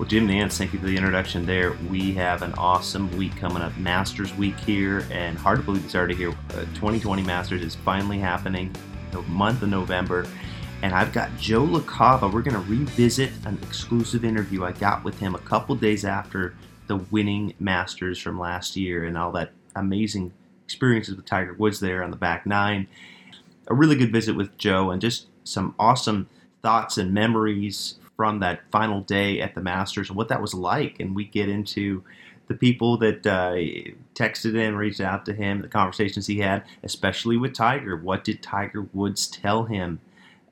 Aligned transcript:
Well, 0.00 0.08
Jim 0.08 0.26
Nantz, 0.26 0.56
thank 0.56 0.72
you 0.72 0.78
for 0.78 0.86
the 0.86 0.96
introduction 0.96 1.44
there. 1.44 1.72
We 1.90 2.14
have 2.14 2.40
an 2.40 2.54
awesome 2.54 3.14
week 3.18 3.36
coming 3.36 3.62
up, 3.62 3.76
Masters 3.76 4.34
Week 4.34 4.58
here, 4.60 5.06
and 5.10 5.36
hard 5.36 5.58
to 5.58 5.62
believe 5.62 5.84
it's 5.84 5.94
already 5.94 6.14
here. 6.14 6.30
Uh, 6.30 6.64
2020 6.72 7.22
Masters 7.22 7.62
is 7.62 7.74
finally 7.74 8.18
happening, 8.18 8.74
the 9.10 9.20
month 9.20 9.60
of 9.60 9.68
November. 9.68 10.26
And 10.80 10.94
I've 10.94 11.12
got 11.12 11.36
Joe 11.36 11.66
LaCava. 11.66 12.32
We're 12.32 12.40
going 12.40 12.54
to 12.54 12.70
revisit 12.70 13.30
an 13.44 13.58
exclusive 13.62 14.24
interview 14.24 14.64
I 14.64 14.72
got 14.72 15.04
with 15.04 15.18
him 15.18 15.34
a 15.34 15.38
couple 15.40 15.74
days 15.74 16.06
after 16.06 16.54
the 16.86 16.96
winning 16.96 17.52
Masters 17.60 18.18
from 18.18 18.40
last 18.40 18.76
year 18.76 19.04
and 19.04 19.18
all 19.18 19.32
that 19.32 19.52
amazing 19.76 20.32
experiences 20.64 21.14
with 21.14 21.26
Tiger 21.26 21.52
Woods 21.52 21.78
there 21.78 22.02
on 22.02 22.10
the 22.10 22.16
back 22.16 22.46
nine. 22.46 22.86
A 23.66 23.74
really 23.74 23.96
good 23.96 24.12
visit 24.12 24.34
with 24.34 24.56
Joe 24.56 24.92
and 24.92 25.02
just 25.02 25.26
some 25.44 25.74
awesome 25.78 26.26
thoughts 26.62 26.96
and 26.96 27.12
memories 27.12 27.96
from 28.20 28.40
that 28.40 28.60
final 28.70 29.00
day 29.00 29.40
at 29.40 29.54
the 29.54 29.62
Masters 29.62 30.10
and 30.10 30.16
what 30.18 30.28
that 30.28 30.42
was 30.42 30.52
like. 30.52 31.00
And 31.00 31.16
we 31.16 31.24
get 31.24 31.48
into 31.48 32.04
the 32.48 32.54
people 32.54 32.98
that 32.98 33.26
uh, 33.26 33.54
texted 34.14 34.52
him, 34.52 34.74
reached 34.74 35.00
out 35.00 35.24
to 35.24 35.32
him, 35.32 35.62
the 35.62 35.68
conversations 35.68 36.26
he 36.26 36.40
had, 36.40 36.64
especially 36.82 37.38
with 37.38 37.54
Tiger. 37.54 37.96
What 37.96 38.22
did 38.22 38.42
Tiger 38.42 38.82
Woods 38.92 39.26
tell 39.26 39.64
him 39.64 40.00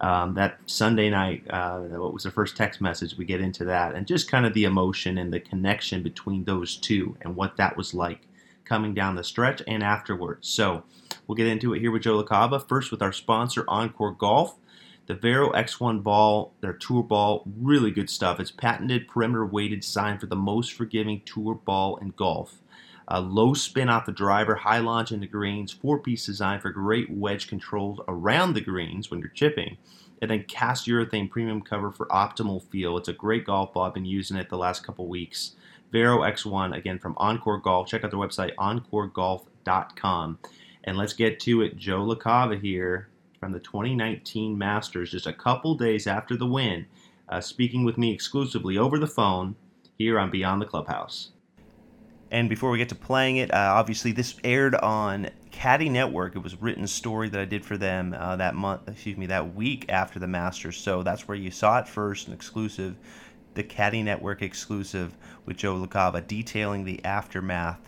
um, 0.00 0.32
that 0.32 0.60
Sunday 0.64 1.10
night? 1.10 1.44
Uh, 1.50 1.80
what 1.80 2.14
was 2.14 2.22
the 2.22 2.30
first 2.30 2.56
text 2.56 2.80
message? 2.80 3.18
We 3.18 3.26
get 3.26 3.42
into 3.42 3.66
that 3.66 3.94
and 3.94 4.06
just 4.06 4.30
kind 4.30 4.46
of 4.46 4.54
the 4.54 4.64
emotion 4.64 5.18
and 5.18 5.30
the 5.30 5.38
connection 5.38 6.02
between 6.02 6.44
those 6.44 6.74
two 6.74 7.18
and 7.20 7.36
what 7.36 7.58
that 7.58 7.76
was 7.76 7.92
like 7.92 8.20
coming 8.64 8.94
down 8.94 9.14
the 9.14 9.22
stretch 9.22 9.60
and 9.68 9.82
afterwards. 9.82 10.48
So 10.48 10.84
we'll 11.26 11.36
get 11.36 11.46
into 11.46 11.74
it 11.74 11.80
here 11.80 11.90
with 11.90 12.04
Joe 12.04 12.24
LaCava. 12.24 12.66
First, 12.66 12.90
with 12.90 13.02
our 13.02 13.12
sponsor, 13.12 13.64
OnCore 13.64 14.16
Golf. 14.16 14.54
The 15.08 15.14
Vero 15.14 15.50
X1 15.52 16.02
ball, 16.02 16.52
their 16.60 16.74
tour 16.74 17.02
ball, 17.02 17.42
really 17.58 17.90
good 17.90 18.10
stuff. 18.10 18.38
It's 18.38 18.50
patented 18.50 19.08
perimeter 19.08 19.46
weighted 19.46 19.80
design 19.80 20.18
for 20.18 20.26
the 20.26 20.36
most 20.36 20.74
forgiving 20.74 21.22
tour 21.24 21.54
ball 21.54 21.96
in 21.96 22.10
golf. 22.10 22.60
Low 23.10 23.54
spin 23.54 23.88
off 23.88 24.04
the 24.04 24.12
driver, 24.12 24.56
high 24.56 24.80
launch 24.80 25.10
into 25.10 25.26
greens, 25.26 25.72
four 25.72 25.98
piece 25.98 26.26
design 26.26 26.60
for 26.60 26.70
great 26.70 27.08
wedge 27.10 27.48
controls 27.48 28.00
around 28.06 28.52
the 28.52 28.60
greens 28.60 29.10
when 29.10 29.20
you're 29.20 29.30
chipping. 29.30 29.78
And 30.20 30.30
then 30.30 30.44
cast 30.44 30.86
urethane 30.86 31.30
premium 31.30 31.62
cover 31.62 31.90
for 31.90 32.04
optimal 32.08 32.62
feel. 32.62 32.98
It's 32.98 33.08
a 33.08 33.14
great 33.14 33.46
golf 33.46 33.72
ball. 33.72 33.84
I've 33.84 33.94
been 33.94 34.04
using 34.04 34.36
it 34.36 34.50
the 34.50 34.58
last 34.58 34.84
couple 34.84 35.08
weeks. 35.08 35.52
Vero 35.90 36.18
X1, 36.18 36.76
again 36.76 36.98
from 36.98 37.14
OnCore 37.14 37.62
Golf. 37.62 37.88
Check 37.88 38.04
out 38.04 38.10
their 38.10 38.20
website, 38.20 38.54
oncoregolf.com. 38.56 40.38
And 40.84 40.98
let's 40.98 41.14
get 41.14 41.40
to 41.40 41.62
it. 41.62 41.78
Joe 41.78 42.04
LaCava 42.04 42.60
here 42.60 43.08
from 43.38 43.52
the 43.52 43.60
2019 43.60 44.56
Masters 44.56 45.10
just 45.10 45.26
a 45.26 45.32
couple 45.32 45.74
days 45.76 46.06
after 46.06 46.36
the 46.36 46.46
win, 46.46 46.86
uh, 47.28 47.40
speaking 47.40 47.84
with 47.84 47.98
me 47.98 48.12
exclusively 48.12 48.78
over 48.78 48.98
the 48.98 49.06
phone 49.06 49.56
here 49.96 50.18
on 50.18 50.30
Beyond 50.30 50.62
the 50.62 50.66
Clubhouse. 50.66 51.30
And 52.30 52.48
before 52.48 52.70
we 52.70 52.78
get 52.78 52.90
to 52.90 52.94
playing 52.94 53.36
it, 53.38 53.52
uh, 53.52 53.72
obviously 53.74 54.12
this 54.12 54.36
aired 54.44 54.74
on 54.74 55.30
Caddie 55.50 55.88
Network. 55.88 56.36
It 56.36 56.40
was 56.40 56.54
a 56.54 56.58
written 56.58 56.86
story 56.86 57.28
that 57.30 57.40
I 57.40 57.46
did 57.46 57.64
for 57.64 57.78
them 57.78 58.14
uh, 58.16 58.36
that 58.36 58.54
month, 58.54 58.86
excuse 58.86 59.16
me, 59.16 59.26
that 59.26 59.54
week 59.54 59.86
after 59.88 60.18
the 60.18 60.26
Masters. 60.26 60.76
So 60.76 61.02
that's 61.02 61.26
where 61.26 61.36
you 61.36 61.50
saw 61.50 61.78
it 61.78 61.88
first, 61.88 62.28
an 62.28 62.34
exclusive, 62.34 62.96
the 63.54 63.62
Caddie 63.62 64.02
Network 64.02 64.42
exclusive 64.42 65.16
with 65.46 65.56
Joe 65.56 65.74
LaCava, 65.74 66.26
detailing 66.26 66.84
the 66.84 67.02
aftermath 67.04 67.87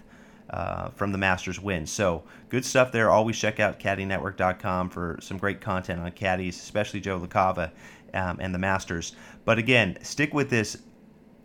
uh, 0.50 0.90
from 0.90 1.12
the 1.12 1.18
Masters 1.18 1.60
win. 1.60 1.86
So 1.86 2.24
good 2.48 2.64
stuff 2.64 2.92
there. 2.92 3.10
Always 3.10 3.38
check 3.38 3.60
out 3.60 3.78
CaddieNetwork.com 3.80 4.90
for 4.90 5.18
some 5.20 5.38
great 5.38 5.60
content 5.60 6.00
on 6.00 6.10
caddies, 6.12 6.56
especially 6.56 7.00
Joe 7.00 7.20
LaCava 7.20 7.70
um, 8.14 8.38
and 8.40 8.54
the 8.54 8.58
Masters. 8.58 9.14
But 9.44 9.58
again, 9.58 9.98
stick 10.02 10.34
with 10.34 10.50
this. 10.50 10.78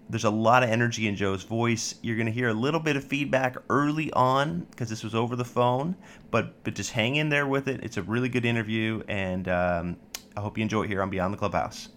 There's 0.08 0.24
a 0.24 0.30
lot 0.30 0.62
of 0.62 0.70
energy 0.70 1.08
in 1.08 1.16
Joe's 1.16 1.44
voice. 1.44 1.96
You're 2.04 2.16
going 2.16 2.28
to 2.28 2.32
hear 2.32 2.50
a 2.50 2.54
little 2.54 2.80
bit 2.80 2.96
of 2.96 3.04
feedback 3.04 3.58
early 3.70 4.12
on 4.14 4.68
because 4.70 4.88
this 4.88 5.04
was 5.04 5.16
over 5.16 5.36
the 5.36 5.46
phone, 5.46 5.96
but 6.30 6.64
but 6.64 6.76
just 6.76 6.92
hang 6.92 7.16
in 7.16 7.30
there 7.30 7.48
with 7.48 7.68
it. 7.68 7.84
It's 7.84 7.98
a 7.98 8.04
really 8.04 8.30
good 8.30 8.46
interview, 8.46 9.02
and 9.08 9.48
um, 9.48 9.98
I 10.38 10.42
hope 10.42 10.60
you 10.60 10.62
enjoy 10.62 10.84
it 10.84 10.90
here 10.90 11.02
on 11.02 11.10
Beyond 11.10 11.34
the 11.34 11.38
Clubhouse. 11.38 11.90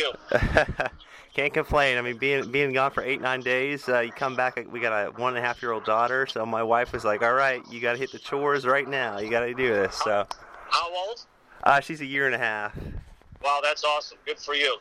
Good. 0.00 0.40
How 0.40 0.62
about 0.62 0.78
you? 0.78 0.86
Can't 1.34 1.54
complain. 1.54 1.96
I 1.96 2.02
mean, 2.02 2.16
being 2.16 2.50
being 2.50 2.72
gone 2.72 2.90
for 2.90 3.02
eight 3.02 3.20
nine 3.20 3.40
days, 3.40 3.88
uh, 3.88 4.00
you 4.00 4.10
come 4.10 4.34
back. 4.34 4.60
We 4.70 4.80
got 4.80 4.92
a 4.92 5.10
one 5.12 5.36
and 5.36 5.44
a 5.44 5.46
half 5.46 5.62
year 5.62 5.70
old 5.70 5.84
daughter, 5.84 6.26
so 6.26 6.44
my 6.44 6.62
wife 6.62 6.92
was 6.92 7.04
like, 7.04 7.22
"All 7.22 7.34
right, 7.34 7.62
you 7.70 7.80
got 7.80 7.92
to 7.92 7.98
hit 7.98 8.10
the 8.10 8.18
chores 8.18 8.66
right 8.66 8.88
now. 8.88 9.18
You 9.18 9.30
got 9.30 9.40
to 9.40 9.54
do 9.54 9.68
this." 9.68 9.94
So. 9.96 10.26
How 10.68 10.92
old? 10.92 11.24
Uh, 11.62 11.80
she's 11.80 12.00
a 12.00 12.06
year 12.06 12.26
and 12.26 12.34
a 12.34 12.38
half. 12.38 12.76
Wow, 13.42 13.60
that's 13.62 13.84
awesome. 13.84 14.18
Good 14.26 14.38
for 14.38 14.54
you. 14.54 14.78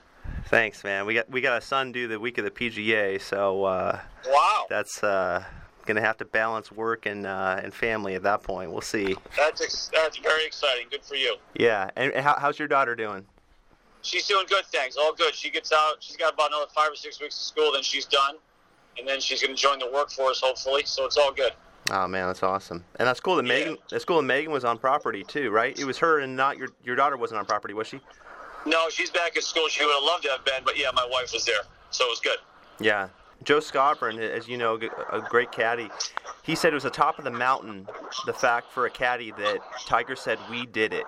Thanks, 0.47 0.83
man. 0.83 1.05
We 1.05 1.13
got 1.13 1.29
we 1.29 1.39
got 1.41 1.57
a 1.57 1.61
son 1.61 1.91
due 1.91 2.07
the 2.07 2.19
week 2.19 2.39
of 2.39 2.45
the 2.45 2.51
PGA, 2.51 3.21
so. 3.21 3.65
Uh, 3.65 3.99
wow. 4.27 4.65
That's 4.69 5.03
uh, 5.03 5.43
gonna 5.85 6.01
have 6.01 6.17
to 6.17 6.25
balance 6.25 6.71
work 6.71 7.05
and 7.05 7.25
uh, 7.25 7.59
and 7.63 7.73
family 7.73 8.15
at 8.15 8.23
that 8.23 8.43
point. 8.43 8.71
We'll 8.71 8.81
see. 8.81 9.15
That's 9.37 9.61
ex- 9.61 9.91
that's 9.93 10.17
very 10.17 10.45
exciting. 10.45 10.87
Good 10.89 11.03
for 11.03 11.15
you. 11.15 11.35
Yeah, 11.55 11.89
and, 11.95 12.11
and 12.13 12.23
how, 12.23 12.37
how's 12.39 12.57
your 12.57 12.67
daughter 12.67 12.95
doing? 12.95 13.25
She's 14.01 14.27
doing 14.27 14.45
good, 14.47 14.65
things, 14.67 14.95
All 14.95 15.13
good. 15.13 15.35
She 15.35 15.49
gets 15.49 15.71
out. 15.73 15.97
She's 15.99 16.15
got 16.15 16.33
about 16.33 16.51
another 16.51 16.69
five 16.73 16.91
or 16.91 16.95
six 16.95 17.19
weeks 17.19 17.35
of 17.35 17.41
school, 17.41 17.71
then 17.73 17.83
she's 17.83 18.05
done, 18.05 18.35
and 18.97 19.07
then 19.07 19.19
she's 19.19 19.41
going 19.41 19.55
to 19.55 19.61
join 19.61 19.79
the 19.79 19.89
workforce 19.91 20.39
hopefully. 20.41 20.83
So 20.85 21.05
it's 21.05 21.17
all 21.17 21.33
good. 21.33 21.51
Oh 21.91 22.07
man, 22.07 22.27
that's 22.27 22.43
awesome. 22.43 22.83
And 22.97 23.07
that's 23.07 23.19
cool 23.19 23.35
that 23.37 23.45
yeah. 23.45 23.53
Megan. 23.53 23.77
That's 23.89 24.05
cool 24.05 24.17
that 24.17 24.23
Megan 24.23 24.51
was 24.51 24.63
on 24.63 24.77
property 24.77 25.23
too, 25.23 25.49
right? 25.49 25.77
It 25.77 25.85
was 25.85 25.97
her 25.97 26.19
and 26.19 26.35
not 26.35 26.57
your 26.57 26.69
your 26.83 26.95
daughter 26.95 27.17
wasn't 27.17 27.39
on 27.39 27.45
property, 27.45 27.73
was 27.73 27.87
she? 27.87 27.99
No, 28.65 28.89
she's 28.89 29.09
back 29.09 29.37
at 29.37 29.43
school. 29.43 29.67
She 29.69 29.83
would 29.85 29.93
have 29.93 30.03
loved 30.03 30.23
to 30.23 30.29
have 30.29 30.45
been, 30.45 30.63
but 30.63 30.77
yeah, 30.77 30.89
my 30.93 31.07
wife 31.09 31.31
was 31.33 31.45
there, 31.45 31.61
so 31.91 32.05
it 32.05 32.09
was 32.09 32.19
good. 32.19 32.37
Yeah, 32.79 33.07
Joe 33.43 33.59
Skovron, 33.59 34.19
as 34.19 34.47
you 34.47 34.57
know, 34.57 34.79
a 35.11 35.21
great 35.21 35.51
caddy. 35.51 35.89
He 36.43 36.55
said 36.55 36.73
it 36.73 36.75
was 36.75 36.83
the 36.83 36.89
top 36.89 37.19
of 37.19 37.23
the 37.23 37.31
mountain. 37.31 37.87
The 38.25 38.33
fact 38.33 38.71
for 38.71 38.85
a 38.85 38.89
caddy 38.89 39.31
that 39.31 39.59
Tiger 39.85 40.15
said 40.15 40.39
we 40.49 40.65
did 40.65 40.93
it, 40.93 41.05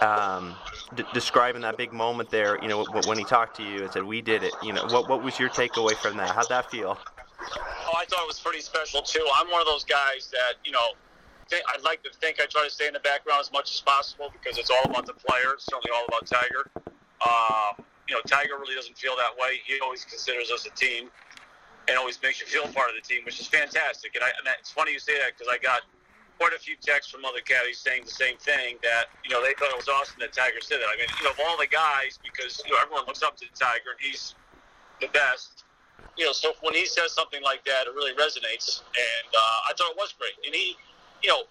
um, 0.00 0.54
d- 0.96 1.04
describing 1.12 1.62
that 1.62 1.76
big 1.76 1.92
moment 1.92 2.30
there. 2.30 2.58
You 2.62 2.68
know, 2.68 2.84
when 3.06 3.18
he 3.18 3.24
talked 3.24 3.56
to 3.56 3.62
you 3.62 3.82
and 3.82 3.92
said 3.92 4.02
we 4.04 4.20
did 4.22 4.42
it. 4.42 4.52
You 4.62 4.72
know, 4.72 4.86
what 4.86 5.08
what 5.08 5.22
was 5.22 5.38
your 5.38 5.50
takeaway 5.50 5.94
from 5.94 6.16
that? 6.16 6.30
How'd 6.30 6.48
that 6.48 6.70
feel? 6.70 6.98
Oh, 7.40 7.92
I 7.96 8.04
thought 8.06 8.22
it 8.22 8.26
was 8.26 8.40
pretty 8.40 8.60
special 8.60 9.02
too. 9.02 9.24
I'm 9.36 9.50
one 9.50 9.60
of 9.60 9.66
those 9.66 9.84
guys 9.84 10.30
that 10.32 10.54
you 10.64 10.72
know. 10.72 10.88
I'd 11.52 11.82
like 11.82 12.02
to 12.02 12.10
think 12.10 12.40
I 12.40 12.46
try 12.46 12.64
to 12.64 12.70
stay 12.70 12.88
in 12.88 12.94
the 12.94 13.00
background 13.00 13.38
as 13.38 13.52
much 13.52 13.70
as 13.70 13.80
possible 13.80 14.32
because 14.32 14.58
it's 14.58 14.70
all 14.70 14.90
about 14.90 15.04
the 15.06 15.12
player. 15.12 15.52
It's 15.52 15.66
certainly 15.66 15.90
all 15.94 16.04
about 16.08 16.26
Tiger. 16.26 16.66
Um, 17.20 17.84
you 18.08 18.14
know, 18.14 18.22
Tiger 18.26 18.58
really 18.58 18.74
doesn't 18.74 18.96
feel 18.96 19.14
that 19.16 19.36
way. 19.38 19.60
He 19.64 19.78
always 19.80 20.04
considers 20.04 20.50
us 20.50 20.66
a 20.66 20.70
team 20.70 21.10
and 21.86 21.98
always 21.98 22.18
makes 22.22 22.40
you 22.40 22.46
feel 22.46 22.64
part 22.72 22.90
of 22.90 22.96
the 22.96 23.06
team, 23.06 23.24
which 23.24 23.40
is 23.40 23.46
fantastic. 23.46 24.14
And, 24.14 24.24
I, 24.24 24.28
and 24.28 24.48
it's 24.58 24.70
funny 24.70 24.92
you 24.92 24.98
say 24.98 25.18
that 25.18 25.32
because 25.36 25.52
I 25.52 25.58
got 25.58 25.82
quite 26.38 26.52
a 26.52 26.58
few 26.58 26.76
texts 26.80 27.12
from 27.12 27.24
other 27.24 27.40
caddies 27.40 27.78
saying 27.78 28.02
the 28.04 28.10
same 28.10 28.36
thing 28.38 28.76
that 28.82 29.06
you 29.24 29.30
know 29.30 29.42
they 29.42 29.54
thought 29.54 29.70
it 29.70 29.76
was 29.76 29.88
awesome 29.88 30.16
that 30.20 30.32
Tiger 30.32 30.60
said 30.60 30.78
that. 30.80 30.88
I 30.90 30.96
mean, 30.98 31.08
you 31.18 31.24
know, 31.24 31.30
of 31.30 31.40
all 31.46 31.56
the 31.58 31.66
guys, 31.66 32.18
because 32.22 32.62
you 32.64 32.72
know 32.72 32.78
everyone 32.82 33.06
looks 33.06 33.22
up 33.22 33.36
to 33.38 33.46
Tiger 33.54 33.94
he's 34.00 34.34
the 35.00 35.08
best. 35.08 35.64
You 36.16 36.26
know, 36.26 36.32
so 36.32 36.52
when 36.62 36.74
he 36.74 36.86
says 36.86 37.12
something 37.12 37.42
like 37.42 37.64
that, 37.64 37.86
it 37.86 37.94
really 37.94 38.14
resonates, 38.14 38.82
and 38.94 39.28
uh, 39.34 39.70
I 39.70 39.72
thought 39.76 39.90
it 39.90 39.96
was 39.96 40.14
great. 40.18 40.34
And 40.46 40.54
he, 40.54 40.76
you 41.22 41.30
know, 41.30 41.42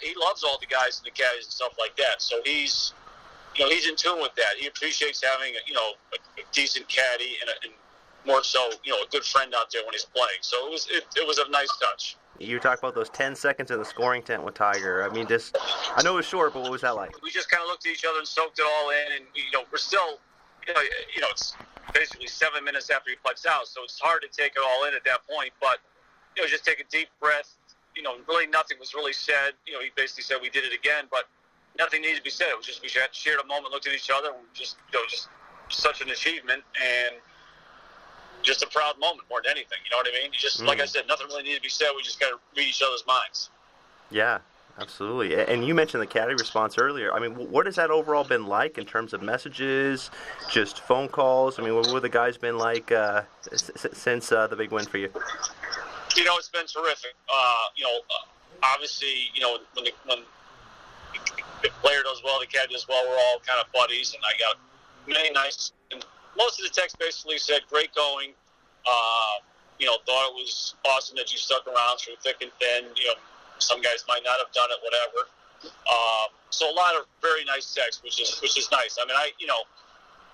he 0.00 0.14
loves 0.16 0.44
all 0.44 0.58
the 0.60 0.66
guys 0.66 0.98
and 0.98 1.06
the 1.06 1.10
caddies 1.10 1.44
and 1.44 1.52
stuff 1.52 1.74
like 1.78 1.96
that. 1.96 2.22
So 2.22 2.40
he's, 2.44 2.92
you 3.56 3.64
know, 3.64 3.70
he's 3.70 3.88
in 3.88 3.96
tune 3.96 4.20
with 4.20 4.34
that. 4.36 4.56
He 4.58 4.66
appreciates 4.66 5.22
having, 5.22 5.52
a, 5.54 5.60
you 5.66 5.74
know, 5.74 5.92
a, 6.12 6.40
a 6.40 6.44
decent 6.52 6.88
caddy 6.88 7.36
and, 7.40 7.50
a, 7.50 7.52
and 7.64 7.72
more 8.26 8.42
so, 8.42 8.70
you 8.84 8.92
know, 8.92 9.02
a 9.02 9.08
good 9.10 9.24
friend 9.24 9.54
out 9.54 9.70
there 9.70 9.82
when 9.84 9.92
he's 9.92 10.04
playing. 10.04 10.40
So 10.40 10.66
it 10.66 10.70
was 10.70 10.88
it, 10.90 11.04
it 11.16 11.26
was 11.26 11.38
a 11.38 11.48
nice 11.50 11.72
touch. 11.78 12.16
You 12.40 12.58
talk 12.58 12.78
about 12.78 12.94
those 12.94 13.10
10 13.10 13.36
seconds 13.36 13.70
in 13.70 13.78
the 13.78 13.84
scoring 13.84 14.22
tent 14.22 14.42
with 14.42 14.54
Tiger. 14.54 15.04
I 15.04 15.12
mean, 15.12 15.26
just, 15.26 15.58
I 15.94 16.02
know 16.02 16.14
it 16.14 16.24
was 16.24 16.26
short, 16.26 16.54
but 16.54 16.62
what 16.62 16.72
was 16.72 16.80
that 16.80 16.96
like? 16.96 17.20
We 17.22 17.30
just 17.30 17.50
kind 17.50 17.62
of 17.62 17.68
looked 17.68 17.86
at 17.86 17.92
each 17.92 18.06
other 18.06 18.18
and 18.18 18.26
soaked 18.26 18.58
it 18.58 18.64
all 18.64 18.88
in. 18.88 19.12
And, 19.14 19.24
you 19.34 19.44
know, 19.52 19.64
we're 19.70 19.76
still, 19.76 20.18
you 20.66 20.72
know, 20.72 20.80
you 21.14 21.20
know 21.20 21.28
it's 21.30 21.54
basically 21.92 22.28
seven 22.28 22.64
minutes 22.64 22.88
after 22.88 23.10
he 23.10 23.16
puts 23.22 23.44
out. 23.44 23.66
So 23.68 23.84
it's 23.84 24.00
hard 24.00 24.22
to 24.22 24.28
take 24.28 24.52
it 24.56 24.62
all 24.64 24.86
in 24.88 24.94
at 24.94 25.04
that 25.04 25.20
point. 25.28 25.52
But, 25.60 25.80
you 26.34 26.42
know, 26.42 26.48
just 26.48 26.64
take 26.64 26.80
a 26.80 26.88
deep 26.90 27.08
breath. 27.20 27.56
You 27.94 28.02
know, 28.02 28.16
really 28.26 28.46
nothing 28.46 28.78
was 28.80 28.94
really 28.94 29.12
said. 29.12 29.52
You 29.66 29.74
know, 29.74 29.80
he 29.80 29.90
basically 29.94 30.24
said 30.24 30.38
we 30.40 30.48
did 30.48 30.64
it 30.64 30.72
again, 30.72 31.04
but 31.10 31.28
nothing 31.78 32.00
needed 32.00 32.16
to 32.16 32.22
be 32.24 32.30
said. 32.30 32.48
It 32.48 32.56
was 32.56 32.64
just 32.64 32.80
we 32.80 32.88
shared 32.88 33.40
a 33.44 33.46
moment, 33.46 33.70
looked 33.72 33.86
at 33.86 33.94
each 33.94 34.08
other, 34.08 34.28
and 34.28 34.48
just 34.54 34.76
you 34.90 34.98
know, 34.98 35.04
just 35.10 35.28
such 35.68 36.00
an 36.00 36.08
achievement 36.08 36.62
and 36.80 37.16
just 38.42 38.62
a 38.62 38.66
proud 38.66 38.98
moment 38.98 39.28
more 39.28 39.40
than 39.42 39.52
anything. 39.52 39.78
You 39.84 39.90
know 39.90 39.98
what 39.98 40.08
I 40.08 40.22
mean? 40.22 40.32
You 40.32 40.38
just 40.38 40.60
mm. 40.60 40.66
like 40.66 40.80
I 40.80 40.86
said, 40.86 41.06
nothing 41.08 41.26
really 41.28 41.42
needed 41.42 41.56
to 41.56 41.62
be 41.62 41.68
said. 41.68 41.88
We 41.96 42.02
just 42.02 42.20
got 42.20 42.30
to 42.30 42.38
read 42.56 42.68
each 42.68 42.82
other's 42.82 43.04
minds. 43.06 43.50
Yeah, 44.10 44.38
absolutely. 44.78 45.34
And 45.36 45.64
you 45.64 45.74
mentioned 45.74 46.02
the 46.02 46.06
caddy 46.06 46.34
response 46.34 46.78
earlier. 46.78 47.12
I 47.12 47.20
mean, 47.20 47.32
what 47.32 47.66
has 47.66 47.76
that 47.76 47.90
overall 47.90 48.24
been 48.24 48.46
like 48.46 48.78
in 48.78 48.84
terms 48.84 49.12
of 49.12 49.22
messages, 49.22 50.10
just 50.50 50.80
phone 50.80 51.08
calls? 51.08 51.58
I 51.58 51.62
mean, 51.62 51.74
what 51.74 51.88
have 51.88 52.02
the 52.02 52.08
guys 52.08 52.36
been 52.36 52.58
like 52.58 52.90
uh, 52.90 53.22
since 53.52 54.32
uh, 54.32 54.46
the 54.46 54.56
big 54.56 54.72
win 54.72 54.86
for 54.86 54.98
you? 54.98 55.10
You 56.16 56.24
know, 56.24 56.36
it's 56.36 56.48
been 56.48 56.66
terrific. 56.66 57.14
Uh, 57.32 57.64
you 57.76 57.84
know, 57.84 58.00
obviously, 58.62 59.30
you 59.34 59.40
know 59.40 59.58
when 59.74 59.84
the, 59.84 59.92
when 60.06 60.18
the 61.62 61.68
player 61.82 62.02
does 62.02 62.22
well, 62.24 62.40
the 62.40 62.46
caddy 62.46 62.72
does 62.72 62.86
well. 62.88 63.04
We're 63.08 63.16
all 63.16 63.40
kind 63.46 63.60
of 63.64 63.70
buddies, 63.72 64.14
and 64.14 64.22
I 64.24 64.32
got 64.38 64.58
many 65.06 65.30
nice. 65.30 65.72
Most 66.36 66.60
of 66.60 66.64
the 66.64 66.72
text 66.72 66.98
basically 66.98 67.38
said, 67.38 67.62
"Great 67.68 67.94
going." 67.94 68.32
Uh, 68.86 69.34
you 69.78 69.86
know, 69.86 69.96
thought 70.04 70.28
it 70.28 70.34
was 70.36 70.74
awesome 70.84 71.16
that 71.16 71.32
you 71.32 71.38
stuck 71.38 71.66
around 71.66 71.98
through 71.98 72.14
thick 72.22 72.36
and 72.42 72.52
thin. 72.60 72.84
You 72.96 73.08
know, 73.08 73.18
some 73.58 73.80
guys 73.80 74.04
might 74.06 74.20
not 74.24 74.38
have 74.38 74.52
done 74.52 74.68
it, 74.70 74.78
whatever. 74.84 75.28
Uh, 75.64 76.26
so 76.50 76.70
a 76.70 76.74
lot 76.76 76.94
of 76.94 77.06
very 77.22 77.44
nice 77.44 77.72
texts, 77.74 78.02
which 78.04 78.20
is 78.20 78.38
which 78.40 78.56
is 78.58 78.70
nice. 78.70 78.96
I 79.00 79.06
mean, 79.06 79.16
I 79.16 79.32
you 79.38 79.46
know, 79.46 79.62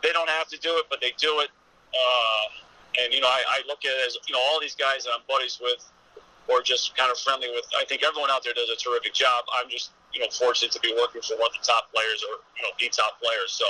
they 0.02 0.12
don't 0.12 0.28
have 0.28 0.48
to 0.48 0.58
do 0.58 0.76
it, 0.78 0.86
but 0.90 1.00
they 1.00 1.12
do 1.18 1.40
it. 1.40 1.50
Uh, 1.94 2.46
and 3.02 3.12
you 3.12 3.20
know, 3.20 3.28
I, 3.28 3.42
I 3.48 3.62
look 3.66 3.84
at 3.84 3.94
it 3.94 4.06
as 4.06 4.18
you 4.26 4.34
know, 4.34 4.40
all 4.40 4.60
these 4.60 4.74
guys 4.74 5.04
that 5.04 5.12
I'm 5.14 5.22
buddies 5.28 5.58
with, 5.62 5.82
or 6.48 6.62
just 6.62 6.96
kind 6.96 7.10
of 7.10 7.18
friendly 7.18 7.48
with. 7.50 7.64
I 7.78 7.84
think 7.84 8.02
everyone 8.02 8.30
out 8.30 8.42
there 8.42 8.54
does 8.54 8.70
a 8.70 8.76
terrific 8.76 9.14
job. 9.14 9.44
I'm 9.62 9.70
just 9.70 9.90
you 10.12 10.20
know 10.20 10.28
fortunate 10.30 10.72
to 10.72 10.80
be 10.80 10.94
working 10.98 11.22
for 11.22 11.38
one 11.38 11.50
of 11.54 11.58
the 11.60 11.66
top 11.66 11.92
players, 11.92 12.22
or 12.26 12.42
you 12.58 12.62
know, 12.66 12.72
the 12.78 12.88
top 12.88 13.20
players. 13.22 13.52
So 13.52 13.66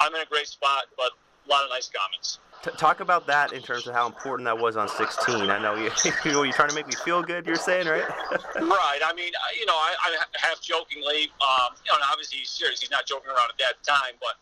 I'm 0.00 0.14
in 0.14 0.20
a 0.20 0.26
great 0.26 0.46
spot, 0.46 0.90
but 0.96 1.14
a 1.46 1.50
lot 1.50 1.64
of 1.64 1.70
nice 1.70 1.88
comments. 1.88 2.38
T- 2.62 2.70
talk 2.76 3.00
about 3.00 3.26
that 3.26 3.52
in 3.52 3.62
terms 3.62 3.86
of 3.86 3.94
how 3.94 4.06
important 4.06 4.46
that 4.46 4.58
was 4.58 4.76
on 4.76 4.88
16. 4.88 5.50
I 5.50 5.58
know 5.58 5.74
you, 5.76 5.90
you 6.24 6.32
know, 6.32 6.42
you're 6.42 6.52
trying 6.52 6.70
to 6.70 6.74
make 6.74 6.86
me 6.86 6.94
feel 7.04 7.22
good. 7.22 7.46
You're 7.46 7.56
saying, 7.56 7.86
right? 7.86 8.02
right. 8.56 9.00
I 9.04 9.12
mean, 9.14 9.32
you 9.58 9.66
know, 9.66 9.76
I, 9.76 9.94
I 10.00 10.16
half 10.36 10.60
jokingly, 10.60 11.30
um, 11.40 11.76
you 11.84 11.92
know, 11.92 11.98
obviously 12.10 12.38
he's 12.38 12.50
serious. 12.50 12.80
He's 12.80 12.90
not 12.90 13.06
joking 13.06 13.28
around 13.28 13.50
at 13.50 13.58
that 13.58 13.82
time, 13.86 14.14
but 14.20 14.34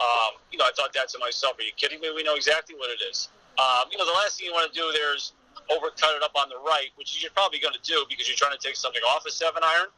um, 0.00 0.36
you 0.52 0.58
know, 0.58 0.64
I 0.64 0.72
thought 0.76 0.92
that 0.92 1.08
to 1.10 1.18
myself. 1.18 1.58
Are 1.58 1.62
you 1.62 1.72
kidding 1.76 2.00
me? 2.00 2.12
We 2.14 2.22
know 2.22 2.34
exactly 2.34 2.76
what 2.76 2.90
it 2.90 3.00
is. 3.08 3.28
Um, 3.58 3.88
you 3.90 3.96
know, 3.96 4.04
the 4.04 4.12
last 4.12 4.38
thing 4.38 4.46
you 4.46 4.52
want 4.52 4.72
to 4.72 4.76
do 4.78 4.92
there 4.92 5.16
is 5.16 5.32
overcut 5.72 6.16
it 6.16 6.22
up 6.22 6.36
on 6.36 6.48
the 6.48 6.60
right, 6.60 6.92
which 6.96 7.20
you're 7.22 7.32
probably 7.32 7.58
going 7.58 7.74
to 7.74 7.80
do 7.80 8.04
because 8.08 8.28
you're 8.28 8.36
trying 8.36 8.56
to 8.56 8.60
take 8.60 8.76
something 8.76 9.02
off 9.08 9.24
a 9.26 9.30
seven 9.30 9.62
iron. 9.64 9.88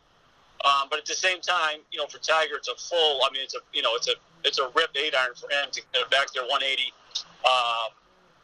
Um, 0.65 0.89
but 0.91 0.99
at 0.99 1.07
the 1.07 1.15
same 1.15 1.41
time, 1.41 1.81
you 1.93 1.99
know, 1.99 2.07
for 2.07 2.19
Tiger, 2.19 2.57
it's 2.57 2.69
a 2.69 2.75
full. 2.75 3.23
I 3.23 3.31
mean, 3.33 3.43
it's 3.43 3.55
a 3.55 3.63
you 3.73 3.83
know, 3.83 3.95
it's 3.95 4.09
a 4.09 4.15
it's 4.45 4.59
a 4.59 4.71
rip 4.75 4.91
eight 4.97 5.15
iron 5.15 5.35
for 5.35 5.51
him 5.51 5.71
to 5.73 5.81
get 5.93 6.11
back 6.11 6.33
there 6.35 6.45
180. 6.45 6.93
Um, 7.45 7.95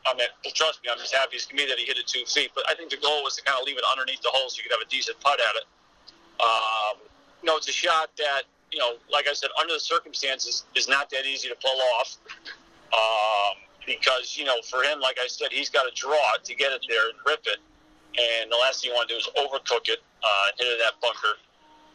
I 0.07 0.13
mean, 0.17 0.29
trust 0.53 0.85
me, 0.85 0.91
I'm 0.93 1.01
as 1.01 1.13
happy 1.13 1.37
as 1.37 1.47
can 1.47 1.57
be 1.57 1.67
that 1.67 1.79
he 1.79 1.87
hit 1.87 1.97
it 1.97 2.07
two 2.07 2.25
feet. 2.27 2.51
But 2.55 2.65
I 2.69 2.75
think 2.75 2.91
the 2.91 3.01
goal 3.01 3.25
was 3.25 3.37
to 3.37 3.43
kind 3.43 3.59
of 3.59 3.67
leave 3.67 3.79
it 3.79 3.85
underneath 3.89 4.21
the 4.21 4.29
hole 4.29 4.49
so 4.51 4.59
you 4.59 4.69
could 4.69 4.77
have 4.77 4.85
a 4.85 4.91
decent 4.91 5.19
putt 5.21 5.41
at 5.41 5.55
it. 5.57 5.67
Um, 6.41 7.01
you 7.43 7.47
know, 7.47 7.57
it's 7.57 7.69
a 7.69 7.73
shot 7.73 8.11
that 8.19 8.43
you 8.75 8.79
know, 8.79 8.99
like 9.11 9.29
I 9.29 9.33
said, 9.33 9.51
under 9.61 9.75
the 9.75 9.81
circumstances, 9.81 10.65
is 10.75 10.89
not 10.89 11.09
that 11.11 11.25
easy 11.27 11.49
to 11.49 11.57
pull 11.63 11.79
off. 11.97 12.19
Um, 12.93 13.63
because 13.87 14.37
you 14.37 14.45
know, 14.45 14.61
for 14.69 14.83
him, 14.83 15.01
like 15.01 15.17
I 15.23 15.29
said, 15.29 15.49
he's 15.53 15.71
got 15.71 15.85
to 15.85 15.95
draw 15.95 16.35
it 16.35 16.45
to 16.45 16.55
get 16.55 16.73
it 16.73 16.85
there 16.89 17.09
and 17.09 17.19
rip 17.27 17.47
it. 17.47 17.59
And 18.19 18.51
the 18.51 18.57
last 18.57 18.83
thing 18.83 18.91
you 18.91 18.97
want 18.97 19.09
to 19.09 19.15
do 19.15 19.19
is 19.19 19.29
overcook 19.39 19.89
it, 19.89 19.99
uh, 20.23 20.47
hit 20.59 20.67
it 20.67 20.73
in 20.75 20.79
that 20.79 20.95
bunker. 21.01 21.39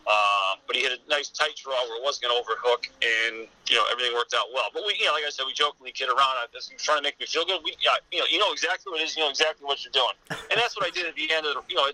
Uh, 0.08 0.39
but 0.70 0.78
he 0.78 0.86
hit 0.86 0.94
a 0.94 1.10
nice 1.10 1.30
tight 1.34 1.58
draw 1.58 1.74
where 1.90 1.98
it 1.98 2.04
wasn't 2.06 2.30
going 2.30 2.38
to 2.38 2.40
overhook, 2.40 2.86
and 3.02 3.50
you 3.66 3.74
know 3.74 3.82
everything 3.90 4.14
worked 4.14 4.38
out 4.38 4.54
well. 4.54 4.70
But 4.70 4.86
we, 4.86 4.94
you 5.02 5.10
know, 5.10 5.18
like 5.18 5.26
I 5.26 5.34
said, 5.34 5.50
we 5.50 5.54
jokingly 5.58 5.90
kid 5.90 6.14
around 6.14 6.38
on 6.38 6.46
this, 6.54 6.70
trying 6.78 7.02
to 7.02 7.04
make 7.04 7.20
me 7.20 7.26
feel 7.26 7.42
good. 7.44 7.66
We, 7.66 7.74
you 7.82 8.22
know, 8.22 8.30
you 8.30 8.38
know 8.38 8.54
exactly 8.54 8.94
what 8.94 9.02
it 9.02 9.10
is, 9.10 9.18
you 9.18 9.26
know 9.26 9.34
exactly 9.34 9.66
what 9.66 9.82
you're 9.82 9.98
doing, 9.98 10.14
and 10.30 10.62
that's 10.62 10.78
what 10.78 10.86
I 10.86 10.94
did 10.94 11.10
at 11.10 11.16
the 11.18 11.26
end 11.34 11.50
of 11.50 11.58
the. 11.58 11.62
You 11.66 11.76
know, 11.76 11.90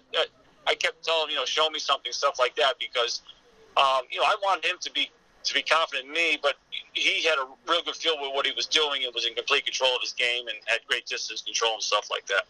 I 0.67 0.75
kept 0.75 1.07
telling 1.07 1.31
him, 1.31 1.31
you 1.31 1.35
know, 1.39 1.45
show 1.47 1.69
me 1.69 1.79
something, 1.79 2.11
stuff 2.11 2.35
like 2.37 2.53
that, 2.59 2.75
because 2.75 3.23
um, 3.79 4.03
you 4.11 4.19
know 4.19 4.27
I 4.27 4.35
wanted 4.43 4.67
him 4.67 4.75
to 4.81 4.91
be 4.91 5.09
to 5.45 5.53
be 5.53 5.63
confident 5.63 6.07
in 6.07 6.11
me, 6.11 6.37
but 6.43 6.55
he 6.91 7.23
had 7.23 7.39
a 7.39 7.47
real 7.71 7.81
good 7.81 7.95
feel 7.95 8.19
with 8.19 8.35
what 8.35 8.45
he 8.45 8.51
was 8.51 8.67
doing 8.67 9.05
and 9.05 9.15
was 9.15 9.25
in 9.25 9.35
complete 9.35 9.63
control 9.63 9.95
of 9.95 10.01
his 10.01 10.11
game 10.11 10.51
and 10.51 10.57
had 10.65 10.79
great 10.85 11.05
distance 11.05 11.41
control 11.41 11.75
and 11.75 11.83
stuff 11.83 12.11
like 12.11 12.25
that. 12.27 12.43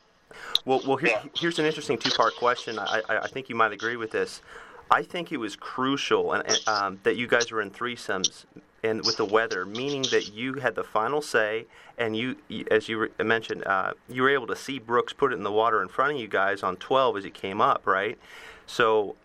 Well, 0.65 0.81
well, 0.87 0.97
here, 0.97 1.21
here's 1.37 1.59
an 1.59 1.65
interesting 1.65 1.97
two-part 1.97 2.35
question. 2.35 2.79
I, 2.79 3.01
I, 3.07 3.17
I 3.19 3.27
think 3.27 3.47
you 3.47 3.55
might 3.55 3.71
agree 3.71 3.95
with 3.95 4.11
this. 4.11 4.41
I 4.91 5.03
think 5.03 5.31
it 5.31 5.37
was 5.37 5.55
crucial 5.55 6.33
and, 6.33 6.59
um, 6.67 6.99
that 7.03 7.15
you 7.15 7.27
guys 7.27 7.51
were 7.51 7.61
in 7.61 7.71
threesomes 7.71 8.45
and 8.83 9.03
with 9.03 9.17
the 9.17 9.25
weather, 9.25 9.65
meaning 9.65 10.03
that 10.11 10.33
you 10.33 10.55
had 10.55 10.75
the 10.75 10.83
final 10.83 11.21
say, 11.21 11.65
and 11.97 12.15
you, 12.15 12.35
as 12.69 12.87
you 12.87 13.09
mentioned, 13.19 13.65
uh, 13.65 13.93
you 14.07 14.21
were 14.21 14.29
able 14.29 14.47
to 14.47 14.55
see 14.55 14.77
Brooks 14.77 15.11
put 15.11 15.33
it 15.33 15.35
in 15.35 15.43
the 15.43 15.51
water 15.51 15.81
in 15.81 15.87
front 15.87 16.13
of 16.13 16.19
you 16.19 16.27
guys 16.27 16.61
on 16.61 16.75
12 16.77 17.17
as 17.17 17.25
it 17.25 17.33
came 17.33 17.61
up, 17.61 17.87
right? 17.87 18.19
So 18.67 19.15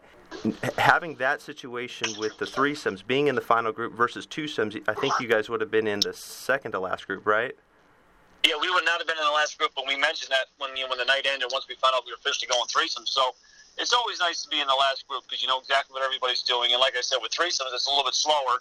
having 0.78 1.16
that 1.16 1.42
situation 1.42 2.18
with 2.18 2.38
the 2.38 2.46
threesomes, 2.46 3.06
being 3.06 3.26
in 3.26 3.34
the 3.34 3.40
final 3.40 3.72
group 3.72 3.92
versus 3.94 4.26
twosomes, 4.26 4.82
I 4.88 4.94
think 4.94 5.14
you 5.20 5.28
guys 5.28 5.48
would 5.50 5.60
have 5.60 5.70
been 5.70 5.86
in 5.86 6.00
the 6.00 6.14
second 6.14 6.72
to 6.72 6.80
last 6.80 7.06
group, 7.06 7.26
right? 7.26 7.54
Yeah, 8.44 8.54
we 8.58 8.70
would 8.70 8.86
not 8.86 8.98
have 8.98 9.06
been 9.06 9.18
in 9.18 9.24
the 9.24 9.32
last 9.32 9.58
group, 9.58 9.72
but 9.76 9.84
we 9.86 9.96
mentioned 9.96 10.30
that 10.30 10.46
when 10.56 10.74
you 10.74 10.84
know, 10.84 10.90
when 10.90 10.98
the 10.98 11.04
night 11.04 11.26
ended. 11.26 11.48
Once 11.52 11.66
we 11.68 11.74
found 11.74 11.94
out 11.94 12.04
we 12.06 12.12
were 12.12 12.16
officially 12.16 12.48
going 12.48 12.64
threesomes, 12.68 13.08
so 13.08 13.34
it's 13.80 13.92
always 13.92 14.20
nice 14.20 14.42
to 14.44 14.48
be 14.48 14.60
in 14.60 14.68
the 14.68 14.76
last 14.76 15.08
group 15.08 15.24
because 15.24 15.40
you 15.40 15.48
know 15.48 15.58
exactly 15.58 15.94
what 15.94 16.04
everybody's 16.04 16.42
doing. 16.42 16.72
And 16.72 16.80
like 16.80 16.96
I 16.96 17.00
said, 17.00 17.18
with 17.22 17.32
threesomes, 17.32 17.72
it's 17.72 17.86
a 17.86 17.90
little 17.90 18.04
bit 18.04 18.14
slower. 18.14 18.60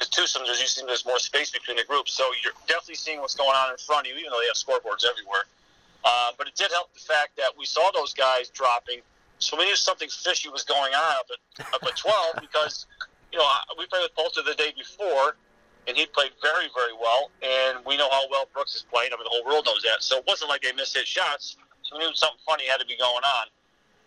With 0.00 0.10
twosomes, 0.10 0.48
there's 0.48 0.60
usually 0.60 0.86
there's 0.86 1.06
more 1.06 1.20
space 1.20 1.52
between 1.52 1.76
the 1.76 1.84
groups, 1.84 2.12
so 2.12 2.24
you're 2.42 2.56
definitely 2.66 2.96
seeing 2.96 3.20
what's 3.20 3.36
going 3.36 3.54
on 3.54 3.70
in 3.70 3.78
front 3.78 4.08
of 4.08 4.12
you, 4.12 4.18
even 4.18 4.32
though 4.32 4.40
they 4.40 4.50
have 4.50 4.58
scoreboards 4.58 5.06
everywhere. 5.06 5.46
Uh, 6.02 6.32
but 6.36 6.48
it 6.48 6.56
did 6.56 6.72
help 6.72 6.92
the 6.92 7.00
fact 7.00 7.36
that 7.36 7.52
we 7.56 7.64
saw 7.64 7.90
those 7.94 8.12
guys 8.12 8.48
dropping, 8.50 9.00
so 9.38 9.56
we 9.56 9.64
knew 9.64 9.76
something 9.76 10.08
fishy 10.08 10.48
was 10.48 10.64
going 10.64 10.92
on 10.94 11.12
up 11.20 11.28
at 11.30 11.40
up 11.74 11.82
at 11.84 11.96
12 11.96 12.40
because 12.40 12.86
you 13.30 13.38
know 13.38 13.46
we 13.78 13.86
played 13.86 14.02
with 14.02 14.14
Poulter 14.16 14.42
the 14.42 14.54
day 14.54 14.74
before, 14.76 15.36
and 15.86 15.96
he 15.96 16.06
played 16.06 16.32
very 16.42 16.66
very 16.74 16.96
well, 16.98 17.30
and 17.44 17.78
we 17.86 17.96
know 17.96 18.08
how 18.10 18.26
well 18.30 18.48
Brooks 18.52 18.74
is 18.74 18.82
playing. 18.90 19.10
I 19.12 19.16
mean, 19.16 19.30
the 19.30 19.30
whole 19.30 19.44
world 19.44 19.66
knows 19.66 19.82
that. 19.86 20.02
So 20.02 20.18
it 20.18 20.24
wasn't 20.26 20.50
like 20.50 20.62
they 20.62 20.72
missed 20.72 20.96
his 20.96 21.06
shots. 21.06 21.56
So 21.82 21.98
we 21.98 22.04
knew 22.04 22.14
something 22.14 22.40
funny 22.46 22.66
had 22.66 22.80
to 22.80 22.86
be 22.86 22.96
going 22.96 23.22
on. 23.22 23.46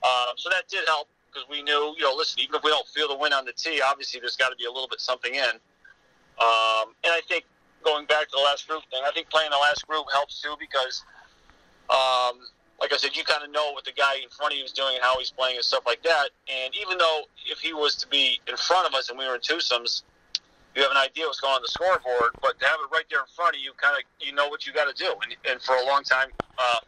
Um, 0.04 0.38
so 0.38 0.50
that 0.50 0.68
did 0.68 0.86
help 0.88 1.08
because 1.32 1.48
we 1.50 1.62
knew, 1.62 1.94
you 1.98 2.04
know, 2.04 2.14
listen, 2.16 2.40
even 2.40 2.56
if 2.56 2.64
we 2.64 2.70
don't 2.70 2.88
feel 2.88 3.08
the 3.08 3.18
win 3.18 3.34
on 3.34 3.46
the 3.46 3.54
tee, 3.54 3.82
obviously 3.82 4.20
there's 4.20 4.36
got 4.36 4.50
to 4.50 4.56
be 4.56 4.66
a 4.66 4.72
little 4.72 4.88
bit 4.88 5.00
something 5.00 5.34
in. 5.34 5.56
Um, 6.38 6.94
and 7.04 7.12
I 7.14 7.22
think 7.28 7.46
going 7.84 8.06
back 8.06 8.30
to 8.30 8.36
the 8.38 8.44
last 8.44 8.68
group 8.68 8.84
thing, 8.92 9.02
I 9.06 9.12
think 9.12 9.30
playing 9.30 9.50
the 9.52 9.58
last 9.58 9.88
group 9.88 10.06
helps 10.14 10.42
too 10.42 10.56
because, 10.60 11.04
um, 11.90 12.46
like 12.80 12.94
I 12.94 12.98
said, 12.98 13.16
you 13.18 13.24
kind 13.24 13.44
of 13.44 13.52
know 13.52 13.72
what 13.74 13.86
the 13.86 13.92
guy 13.92 14.22
in 14.22 14.30
front 14.30 14.54
of 14.54 14.60
you 14.60 14.66
is 14.66 14.72
doing 14.72 14.96
and 14.96 15.04
how 15.04 15.18
he's 15.18 15.32
playing 15.32 15.58
and 15.58 15.66
stuff 15.66 15.84
like 15.86 16.04
that. 16.04 16.30
And 16.48 16.74
even 16.80 16.98
though 16.98 17.24
if 17.50 17.60
he 17.60 17.74
was 17.74 17.96
to 17.98 18.08
be 18.08 18.40
in 18.48 18.56
front 18.56 18.88
of 18.88 18.94
us 18.94 19.10
and 19.10 19.18
we 19.18 19.26
were 19.26 19.36
in 19.36 19.42
twosomes, 19.42 20.04
you 20.76 20.84
have 20.84 20.92
an 20.92 20.98
idea 20.98 21.26
what's 21.26 21.40
going 21.40 21.56
on 21.56 21.62
the 21.64 21.68
scoreboard, 21.68 22.38
but 22.40 22.60
to 22.60 22.66
have 22.68 22.78
it 22.86 22.94
right 22.94 23.06
there 23.10 23.22
in 23.22 23.32
front 23.36 23.56
of 23.56 23.62
you, 23.62 23.74
kind 23.82 23.98
of 23.98 24.04
you 24.22 24.32
know 24.34 24.48
what 24.48 24.68
you 24.68 24.74
got 24.74 24.86
to 24.86 24.94
do. 24.94 25.10
And, 25.24 25.34
and 25.50 25.62
for 25.62 25.74
a 25.76 25.86
long 25.86 26.04
time, 26.04 26.30
uh, 26.60 26.86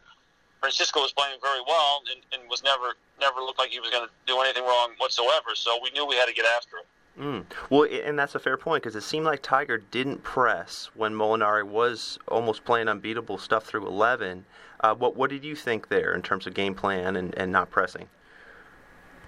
Francesco 0.60 1.00
was 1.00 1.12
playing 1.12 1.38
very 1.42 1.60
well 1.66 2.02
and, 2.14 2.22
and 2.30 2.48
was 2.48 2.62
never 2.62 2.94
never 3.20 3.40
looked 3.40 3.58
like 3.58 3.70
he 3.70 3.80
was 3.80 3.90
going 3.90 4.06
to 4.06 4.12
do 4.26 4.40
anything 4.40 4.64
wrong 4.64 4.92
whatsoever. 4.98 5.54
So 5.54 5.78
we 5.82 5.90
knew 5.90 6.06
we 6.06 6.16
had 6.16 6.26
to 6.26 6.34
get 6.34 6.46
after 6.56 6.78
him. 6.78 6.84
Mm. 7.18 7.44
Well, 7.68 7.86
and 7.90 8.18
that's 8.18 8.34
a 8.34 8.38
fair 8.38 8.56
point 8.56 8.82
because 8.82 8.96
it 8.96 9.02
seemed 9.02 9.26
like 9.26 9.42
Tiger 9.42 9.78
didn't 9.78 10.22
press 10.22 10.90
when 10.94 11.12
Molinari 11.12 11.64
was 11.64 12.18
almost 12.28 12.64
playing 12.64 12.88
unbeatable 12.88 13.36
stuff 13.36 13.64
through 13.64 13.86
11. 13.86 14.44
Uh, 14.80 14.94
what 14.94 15.16
what 15.16 15.28
did 15.28 15.44
you 15.44 15.54
think 15.54 15.88
there 15.88 16.14
in 16.14 16.22
terms 16.22 16.46
of 16.46 16.54
game 16.54 16.74
plan 16.74 17.16
and, 17.16 17.34
and 17.36 17.52
not 17.52 17.70
pressing? 17.70 18.08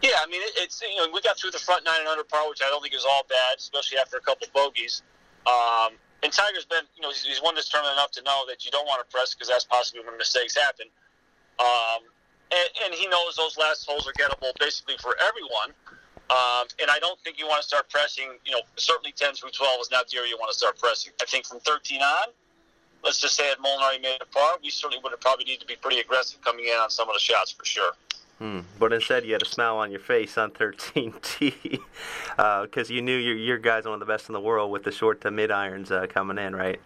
Yeah, 0.01 0.19
I 0.19 0.27
mean 0.27 0.41
it, 0.41 0.53
it's 0.57 0.81
you 0.81 0.97
know 0.97 1.13
we 1.13 1.21
got 1.21 1.39
through 1.39 1.51
the 1.51 1.59
front 1.59 1.85
nine 1.85 2.01
and 2.01 2.09
under 2.09 2.25
par, 2.25 2.49
which 2.49 2.63
I 2.63 2.71
don't 2.71 2.81
think 2.81 2.95
is 2.95 3.05
all 3.05 3.25
bad, 3.29 3.59
especially 3.59 3.99
after 3.99 4.17
a 4.17 4.21
couple 4.21 4.47
of 4.47 4.53
bogeys. 4.55 5.03
Um, 5.47 5.95
and 6.23 6.33
Tiger's 6.33 6.65
been 6.65 6.85
you 6.97 7.03
know 7.03 7.09
he's, 7.11 7.25
he's 7.25 7.43
won 7.43 7.55
this 7.55 7.69
tournament 7.69 7.99
enough 7.99 8.13
to 8.13 8.23
know 8.23 8.45
that 8.49 8.65
you 8.65 8.71
don't 8.71 8.87
want 8.87 9.07
to 9.07 9.15
press 9.15 9.35
because 9.35 9.49
that's 9.49 9.65
possibly 9.65 10.03
when 10.07 10.17
mistakes 10.17 10.57
happen. 10.57 10.87
Um, 11.59 12.09
and, 12.53 12.69
and, 12.85 12.95
he 12.95 13.07
knows 13.09 13.37
those 13.37 13.57
last 13.57 13.87
holes 13.87 14.07
are 14.07 14.13
gettable 14.13 14.53
basically 14.61 14.97
for 15.01 15.17
everyone. 15.21 15.75
Um, 16.31 16.67
and 16.81 16.91
I 16.91 16.99
don't 16.99 17.19
think 17.21 17.39
you 17.39 17.47
want 17.47 17.61
to 17.61 17.69
start 17.69 17.91
pressing, 17.91 18.39
you 18.45 18.53
know, 18.53 18.61
certainly 18.77 19.13
10 19.13 19.35
through 19.35 19.51
12 19.51 19.81
is 19.83 19.91
not 19.91 20.09
the 20.09 20.19
area 20.19 20.31
you 20.31 20.39
want 20.39 20.51
to 20.51 20.57
start 20.57 20.79
pressing. 20.79 21.13
I 21.21 21.27
think 21.27 21.47
from 21.47 21.61
13 21.61 22.01
on, 22.01 22.29
let's 23.05 23.19
just 23.19 23.37
say 23.37 23.51
at 23.51 23.59
Molinari 23.59 24.01
made 24.01 24.19
a 24.21 24.27
par, 24.27 24.57
we 24.63 24.71
certainly 24.71 25.03
would 25.03 25.11
have 25.11 25.21
probably 25.21 25.45
need 25.45 25.61
to 25.61 25.67
be 25.67 25.77
pretty 25.77 26.01
aggressive 26.01 26.41
coming 26.41 26.67
in 26.67 26.75
on 26.75 26.91
some 26.91 27.09
of 27.09 27.15
the 27.15 27.21
shots 27.21 27.51
for 27.51 27.65
sure. 27.65 27.93
Hmm. 28.39 28.61
But 28.79 28.93
instead, 28.93 29.25
you 29.25 29.33
had 29.35 29.43
a 29.43 29.47
smile 29.47 29.77
on 29.77 29.91
your 29.91 30.01
face 30.01 30.39
on 30.39 30.51
13T 30.51 31.81
because 32.37 32.91
uh, 32.91 32.95
you 32.95 33.03
knew 33.03 33.17
your, 33.17 33.37
your 33.37 33.59
guy's 33.59 33.85
one 33.85 33.95
of 33.95 34.01
the 34.01 34.07
best 34.07 34.29
in 34.29 34.33
the 34.33 34.41
world 34.41 34.71
with 34.71 34.85
the 34.85 34.93
short 34.93 35.21
to 35.21 35.31
mid 35.31 35.51
irons 35.51 35.91
uh, 35.93 36.07
coming 36.09 36.39
in, 36.39 36.57
right? 36.57 36.81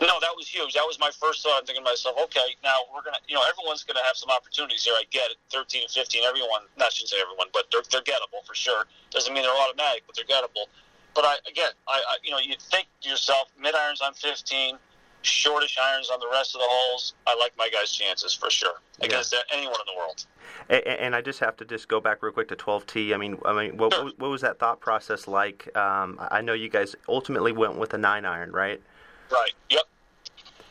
No, 0.00 0.22
that 0.22 0.30
was 0.36 0.46
huge. 0.46 0.74
That 0.74 0.86
was 0.86 0.98
my 1.00 1.10
first 1.10 1.42
thought. 1.42 1.58
I'm 1.58 1.66
thinking 1.66 1.82
to 1.84 1.90
myself, 1.90 2.14
okay, 2.30 2.54
now 2.62 2.86
we're 2.94 3.02
gonna, 3.02 3.18
you 3.26 3.34
know, 3.34 3.42
everyone's 3.42 3.82
gonna 3.82 4.04
have 4.04 4.16
some 4.16 4.30
opportunities 4.30 4.84
here. 4.84 4.94
I 4.94 5.02
get 5.10 5.30
it. 5.30 5.38
13 5.50 5.82
and 5.82 5.90
15, 5.90 6.22
everyone, 6.22 6.70
not 6.78 6.92
shouldn't 6.92 7.10
say 7.10 7.18
everyone, 7.18 7.48
but 7.52 7.66
they're, 7.72 7.82
they're 7.90 8.06
gettable 8.06 8.46
for 8.46 8.54
sure. 8.54 8.86
Doesn't 9.10 9.34
mean 9.34 9.42
they're 9.42 9.60
automatic, 9.66 10.04
but 10.06 10.14
they're 10.14 10.28
gettable. 10.28 10.70
But 11.14 11.24
I, 11.24 11.34
again, 11.50 11.74
I, 11.88 11.98
I 11.98 12.16
you 12.22 12.30
know, 12.30 12.38
you 12.38 12.54
think 12.70 12.86
to 13.02 13.08
yourself, 13.10 13.50
mid 13.58 13.74
irons 13.74 14.00
on 14.00 14.14
15, 14.14 14.78
shortish 15.22 15.78
irons 15.78 16.10
on 16.10 16.20
the 16.20 16.28
rest 16.30 16.54
of 16.54 16.60
the 16.60 16.66
holes. 16.68 17.14
I 17.26 17.34
like 17.34 17.52
my 17.58 17.68
guys' 17.68 17.92
chances 17.92 18.34
for 18.34 18.50
sure 18.50 18.80
against 19.00 19.32
yeah. 19.32 19.40
anyone 19.52 19.76
in 19.80 19.94
the 19.94 19.98
world. 19.98 20.26
And, 20.68 20.86
and, 20.86 21.16
I 21.16 21.20
just 21.20 21.40
have 21.40 21.56
to 21.58 21.64
just 21.64 21.88
go 21.88 22.00
back 22.00 22.22
real 22.22 22.32
quick 22.32 22.48
to 22.48 22.56
12T. 22.56 23.14
I 23.14 23.16
mean, 23.16 23.38
I 23.44 23.52
mean, 23.52 23.76
what, 23.76 23.94
sure. 23.94 24.12
what 24.18 24.30
was 24.30 24.42
that 24.42 24.58
thought 24.58 24.80
process 24.80 25.26
like? 25.28 25.76
Um, 25.76 26.18
I 26.30 26.40
know 26.40 26.52
you 26.52 26.68
guys 26.68 26.94
ultimately 27.08 27.52
went 27.52 27.76
with 27.78 27.94
a 27.94 27.98
nine 27.98 28.24
iron, 28.24 28.52
right? 28.52 28.80
Right. 29.30 29.52
Yep. 29.70 29.84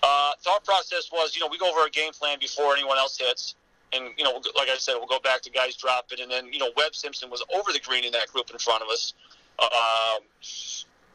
Uh, 0.04 0.32
thought 0.42 0.64
process 0.64 1.10
was, 1.12 1.36
you 1.36 1.42
know, 1.42 1.48
we 1.48 1.58
go 1.58 1.70
over 1.70 1.86
a 1.86 1.90
game 1.90 2.12
plan 2.14 2.38
before 2.40 2.74
anyone 2.74 2.98
else 2.98 3.18
hits, 3.18 3.56
and 3.94 4.10
you 4.18 4.24
know, 4.24 4.42
like 4.56 4.70
I 4.70 4.78
said, 4.78 4.96
we'll 4.96 5.08
go 5.08 5.20
back 5.20 5.42
to 5.42 5.50
guys 5.50 5.76
dropping, 5.76 6.22
and 6.22 6.32
then 6.32 6.52
you 6.52 6.60
know, 6.60 6.72
Webb 6.78 6.96
Simpson 6.96 7.30
was 7.30 7.44
over 7.54 7.72
the 7.72 7.80
green 7.80 8.04
in 8.04 8.12
that 8.14 8.28
group 8.28 8.50
in 8.52 8.58
front 8.58 8.84
of 8.84 8.90
us. 8.90 9.14
Um, 9.60 10.24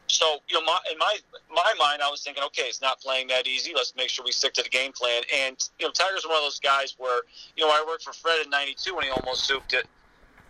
so 0.07 0.37
you 0.49 0.59
know, 0.59 0.65
my, 0.65 0.79
in 0.91 0.97
my 0.97 1.17
my 1.49 1.73
mind, 1.79 2.01
I 2.01 2.09
was 2.09 2.21
thinking, 2.21 2.43
okay, 2.43 2.63
it's 2.63 2.81
not 2.81 2.99
playing 2.99 3.27
that 3.27 3.47
easy. 3.47 3.71
Let's 3.75 3.93
make 3.95 4.09
sure 4.09 4.25
we 4.25 4.31
stick 4.31 4.53
to 4.53 4.63
the 4.63 4.69
game 4.69 4.91
plan. 4.91 5.23
And 5.33 5.57
you 5.79 5.87
know, 5.87 5.91
Tiger's 5.91 6.25
one 6.25 6.35
of 6.35 6.43
those 6.43 6.59
guys 6.59 6.95
where 6.97 7.21
you 7.55 7.65
know, 7.65 7.71
I 7.71 7.83
worked 7.87 8.03
for 8.03 8.13
Fred 8.13 8.45
in 8.45 8.49
'92 8.49 8.95
when 8.95 9.05
he 9.05 9.09
almost 9.09 9.45
souped 9.45 9.73
it. 9.73 9.85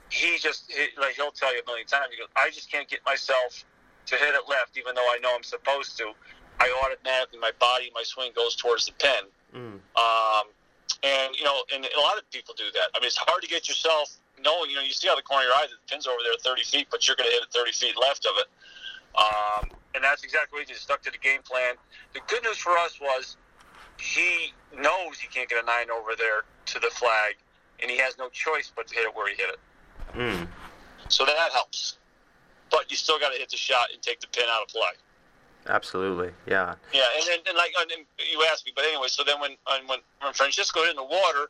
He 0.10 0.38
just 0.38 0.72
like 1.00 1.16
he'll 1.16 1.32
tell 1.32 1.54
you 1.54 1.62
a 1.62 1.66
million 1.66 1.88
times. 1.88 2.08
He 2.12 2.18
goes, 2.18 2.28
I 2.36 2.50
just 2.50 2.72
can't 2.72 2.90
get 2.90 3.00
myself 3.06 3.64
to 4.08 4.16
hit 4.16 4.36
it 4.36 4.50
left, 4.50 4.78
even 4.78 4.96
though 4.96 5.08
I 5.08 5.18
know 5.22 5.34
I'm 5.36 5.44
supposed 5.44 5.98
to. 6.00 6.12
I 6.64 6.72
automatically 6.86 7.40
my 7.40 7.52
body, 7.60 7.92
my 7.94 8.04
swing 8.04 8.32
goes 8.36 8.56
towards 8.56 8.86
the 8.86 8.94
pin. 8.94 9.28
Mm. 9.52 9.80
Um, 10.00 10.46
and 11.04 11.36
you 11.36 11.44
know, 11.44 11.64
and 11.74 11.84
a 11.84 12.00
lot 12.00 12.18
of 12.18 12.24
people 12.32 12.56
do 12.58 12.72
that. 12.74 12.96
I 12.96 13.00
mean, 13.00 13.08
it's 13.08 13.20
hard 13.20 13.42
to 13.44 13.50
get 13.50 13.68
yourself 13.68 14.16
knowing. 14.40 14.70
You 14.70 14.78
know, 14.78 14.82
you 14.82 14.96
see 14.96 15.10
out 15.10 15.18
the 15.18 15.28
corner 15.28 15.44
of 15.44 15.52
your 15.52 15.56
eye 15.56 15.68
that 15.68 15.76
the 15.76 15.88
pin's 15.92 16.08
over 16.08 16.24
there 16.24 16.40
30 16.40 16.64
feet, 16.64 16.88
but 16.90 17.06
you're 17.08 17.20
going 17.20 17.28
to 17.28 17.34
hit 17.36 17.44
it 17.44 17.52
30 17.52 17.72
feet 17.74 17.96
left 18.00 18.26
of 18.26 18.40
it. 18.40 18.48
Um, 19.14 19.78
and 19.94 20.04
that's 20.04 20.24
exactly 20.24 20.58
what 20.58 20.68
he 20.68 20.74
did. 20.74 20.82
Stuck 20.82 21.04
to 21.04 21.12
the 21.12 21.20
game 21.20 21.42
plan. 21.44 21.76
The 22.14 22.22
good 22.28 22.44
news 22.44 22.58
for 22.58 22.78
us 22.80 23.00
was 23.00 23.36
he 24.00 24.54
knows 24.76 25.20
he 25.20 25.28
can't 25.28 25.50
get 25.50 25.62
a 25.62 25.66
nine 25.66 25.92
over 25.92 26.16
there 26.18 26.48
to 26.68 26.80
the 26.80 26.90
flag, 26.96 27.36
and 27.82 27.92
he 27.92 27.98
has 27.98 28.18
no 28.18 28.30
choice 28.30 28.72
but 28.74 28.88
to 28.88 28.96
hit 28.96 29.04
it 29.04 29.16
where 29.16 29.28
he 29.28 29.36
hit 29.36 29.50
it. 29.52 29.60
Mm. 30.16 30.48
So 31.10 31.26
that 31.26 31.52
helps. 31.52 31.98
But 32.72 32.90
you 32.90 32.98
still 32.98 33.20
got 33.20 33.34
to 33.34 33.38
hit 33.38 33.50
the 33.50 33.58
shot 33.58 33.88
and 33.94 34.02
take 34.02 34.20
the 34.20 34.28
pin 34.28 34.46
out 34.50 34.64
of 34.64 34.70
play. 34.70 34.96
Absolutely, 35.68 36.32
yeah. 36.46 36.76
Yeah, 36.94 37.08
and 37.16 37.24
then 37.28 37.40
and 37.48 37.58
like 37.58 37.74
and 37.80 38.06
you 38.32 38.46
asked 38.52 38.66
me, 38.66 38.74
but 38.76 38.86
anyway, 38.86 39.08
so 39.08 39.24
then 39.24 39.40
when 39.40 39.52
when 39.88 40.00
when 40.22 40.34
Francesco 40.34 40.82
hit 40.82 40.92
in 40.92 40.96
the 40.96 41.04
water, 41.04 41.50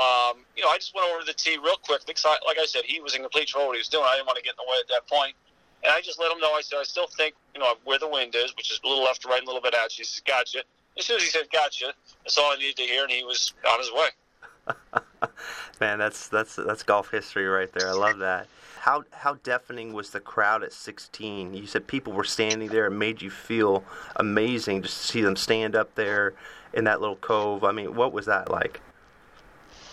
um, 0.00 0.48
you 0.56 0.64
know, 0.64 0.70
I 0.70 0.78
just 0.78 0.94
went 0.94 1.06
over 1.10 1.20
to 1.20 1.26
the 1.26 1.36
tee 1.36 1.58
real 1.62 1.76
quick 1.76 2.06
because, 2.06 2.24
I, 2.24 2.36
like 2.46 2.56
I 2.58 2.64
said, 2.64 2.82
he 2.84 3.00
was 3.00 3.14
in 3.14 3.20
complete 3.20 3.52
control 3.52 3.68
what 3.68 3.76
he 3.76 3.80
was 3.80 3.88
doing. 3.88 4.04
I 4.08 4.16
didn't 4.16 4.26
want 4.26 4.38
to 4.38 4.42
get 4.42 4.56
in 4.56 4.64
the 4.64 4.70
way 4.70 4.78
at 4.80 4.88
that 4.88 5.04
point. 5.06 5.36
And 5.84 5.92
I 5.92 6.00
just 6.00 6.18
let 6.18 6.32
him 6.32 6.38
know. 6.40 6.52
I 6.52 6.62
said, 6.62 6.78
I 6.80 6.84
still 6.84 7.08
think, 7.08 7.34
you 7.54 7.60
know, 7.60 7.74
where 7.84 7.98
the 7.98 8.08
wind 8.08 8.34
is, 8.34 8.56
which 8.56 8.70
is 8.70 8.80
a 8.82 8.88
little 8.88 9.04
left 9.04 9.22
to 9.22 9.28
right 9.28 9.38
and 9.38 9.46
a 9.46 9.50
little 9.50 9.60
bit 9.60 9.74
out. 9.74 9.92
He 9.92 10.04
says, 10.04 10.22
gotcha. 10.24 10.64
As 10.96 11.04
soon 11.04 11.16
as 11.16 11.22
he 11.22 11.28
said, 11.28 11.50
gotcha, 11.52 11.92
that's 12.24 12.38
all 12.38 12.52
I 12.52 12.56
needed 12.56 12.76
to 12.76 12.82
hear, 12.82 13.02
and 13.02 13.12
he 13.12 13.24
was 13.24 13.52
on 13.68 13.78
his 13.80 13.90
way. 13.92 15.02
Man, 15.80 15.98
that's 15.98 16.28
that's 16.28 16.56
that's 16.56 16.82
golf 16.82 17.10
history 17.10 17.46
right 17.46 17.72
there. 17.72 17.88
I 17.88 17.92
love 17.92 18.18
that. 18.18 18.48
How 18.80 19.04
how 19.12 19.34
deafening 19.34 19.92
was 19.92 20.10
the 20.10 20.20
crowd 20.20 20.62
at 20.62 20.72
16? 20.72 21.54
You 21.54 21.66
said 21.66 21.86
people 21.86 22.12
were 22.12 22.24
standing 22.24 22.68
there. 22.68 22.86
It 22.86 22.90
made 22.90 23.22
you 23.22 23.30
feel 23.30 23.84
amazing 24.16 24.82
just 24.82 25.00
to 25.00 25.06
see 25.12 25.20
them 25.20 25.36
stand 25.36 25.76
up 25.76 25.94
there 25.94 26.34
in 26.72 26.84
that 26.84 27.00
little 27.00 27.16
cove. 27.16 27.64
I 27.64 27.72
mean, 27.72 27.94
what 27.94 28.12
was 28.12 28.26
that 28.26 28.50
like? 28.50 28.80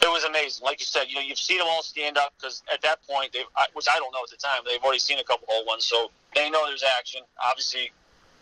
it 0.02 0.08
was 0.08 0.24
amazing. 0.24 0.64
Like 0.64 0.80
you 0.80 0.86
said, 0.86 1.06
you 1.10 1.16
know, 1.16 1.22
you've 1.22 1.40
seen 1.40 1.58
them 1.58 1.68
all 1.68 1.84
stand 1.84 2.18
up 2.18 2.34
because 2.38 2.64
at 2.72 2.82
that 2.82 3.06
point, 3.08 3.34
they 3.34 3.44
which 3.74 3.88
I 3.92 3.98
don't 4.00 4.14
know 4.14 4.24
at 4.24 4.30
the 4.30 4.38
time, 4.38 4.62
they've 4.66 4.82
already 4.82 5.00
seen 5.00 5.20
a 5.20 5.24
couple 5.24 5.48
hole 5.50 5.66
ones, 5.66 5.86
so 5.86 6.10
they 6.36 6.50
know 6.50 6.66
there's 6.68 6.84
action. 6.84 7.22
Obviously, 7.44 7.92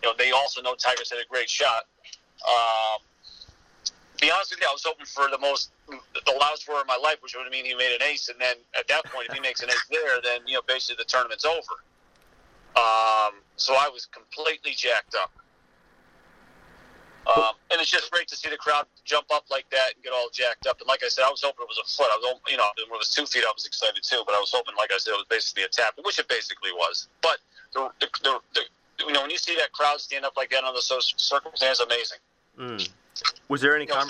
you 0.04 0.10
know, 0.10 0.14
they 0.18 0.32
also 0.32 0.62
know 0.62 0.76
Tiger's 0.76 1.10
had 1.10 1.20
a 1.20 1.28
great 1.30 1.50
shot. 1.50 1.86
Um, 2.48 3.02
be 4.20 4.32
honest 4.32 4.52
with 4.52 4.62
you, 4.62 4.68
I 4.68 4.74
was 4.74 4.84
hoping 4.86 5.06
for 5.06 5.30
the 5.30 5.38
most, 5.38 5.72
the 5.88 6.36
loudest 6.40 6.68
word 6.68 6.82
in 6.82 6.88
my 6.88 6.98
life, 6.98 7.18
which 7.22 7.36
would 7.36 7.50
mean 7.52 7.66
he 7.66 7.76
made 7.76 7.96
an 7.96 8.04
ace, 8.04 8.30
and 8.30 8.40
then 8.40 8.56
at 8.78 8.88
that 8.88 9.06
point, 9.06 9.28
if 9.30 9.36
he 9.36 9.42
makes 9.42 9.62
an 9.62 9.70
ace 9.70 9.86
there, 9.90 10.22
then 10.24 10.42
you 10.46 10.56
know, 10.56 10.62
basically 10.68 11.02
the 11.04 11.10
tournament's 11.10 11.46
over. 11.46 11.84
Um, 12.78 13.42
so 13.56 13.74
I 13.74 13.90
was 13.90 14.06
completely 14.06 14.72
jacked 14.72 15.16
up. 15.16 15.32
Um, 17.28 17.60
and 17.72 17.82
it's 17.82 17.92
just 17.92 18.10
great 18.10 18.28
to 18.30 18.38
see 18.38 18.50
the 18.50 18.56
crowd 18.56 18.86
jump 19.04 19.28
up 19.34 19.44
like 19.52 19.70
that 19.72 19.96
and 19.96 20.04
get 20.04 20.14
all 20.14 20.30
jacked 20.32 20.66
up. 20.66 20.80
And 20.80 20.88
like 20.88 21.04
I 21.04 21.10
said, 21.10 21.26
I 21.28 21.30
was 21.30 21.44
hoping 21.44 21.64
it 21.64 21.68
was 21.68 21.82
a 21.82 21.88
foot. 21.92 22.08
I 22.08 22.16
was, 22.16 22.40
you 22.48 22.56
know, 22.56 22.70
when 22.88 22.96
it 22.96 23.04
was 23.04 23.10
two 23.10 23.26
feet, 23.26 23.44
I 23.44 23.52
was 23.52 23.66
excited 23.66 24.02
too. 24.02 24.24
But 24.26 24.36
I 24.36 24.40
was 24.40 24.52
hoping, 24.54 24.76
like 24.78 24.94
I 24.94 24.98
said, 24.98 25.12
it 25.12 25.20
was 25.20 25.28
basically 25.28 25.64
a 25.64 25.68
tap, 25.68 26.00
which 26.00 26.20
it 26.20 26.30
basically 26.30 26.72
was. 26.72 27.10
But 27.22 27.44
the, 27.74 27.92
the, 28.00 28.08
the, 28.24 28.40
the 28.56 28.62
you 29.06 29.12
know, 29.12 29.22
when 29.22 29.30
you 29.30 29.38
see 29.38 29.56
that 29.58 29.74
crowd 29.74 30.00
stand 30.00 30.24
up 30.24 30.38
like 30.38 30.50
that 30.52 30.64
under 30.64 30.80
the 30.80 30.82
circumstances, 30.82 31.84
amazing. 31.84 32.20
Mm. 32.58 32.90
Was 33.48 33.62
there 33.62 33.76
any? 33.76 33.86
You, 33.86 33.94
know, 33.96 34.06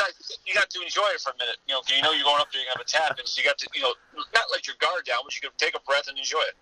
you 0.46 0.54
got 0.54 0.70
to 0.70 0.82
enjoy 0.82 1.08
it 1.14 1.22
for 1.22 1.32
a 1.32 1.38
minute. 1.38 1.58
You 1.68 1.76
know, 1.76 1.82
you 1.96 2.02
know 2.02 2.12
you're 2.12 2.24
going 2.24 2.42
up 2.42 2.52
there, 2.52 2.62
you 2.62 2.68
have 2.74 2.82
a 2.82 2.86
tap, 2.86 3.18
and 3.20 3.28
so 3.28 3.42
you 3.42 3.48
got 3.48 3.58
to, 3.60 3.68
you 3.74 3.82
know, 3.82 3.94
not 4.34 4.46
let 4.52 4.68
your 4.68 4.76
guard 4.80 5.06
down, 5.06 5.20
but 5.24 5.36
you 5.36 5.42
can 5.42 5.52
take 5.58 5.76
a 5.76 5.82
breath 5.82 6.08
and 6.08 6.18
enjoy 6.18 6.42
it. 6.42 6.56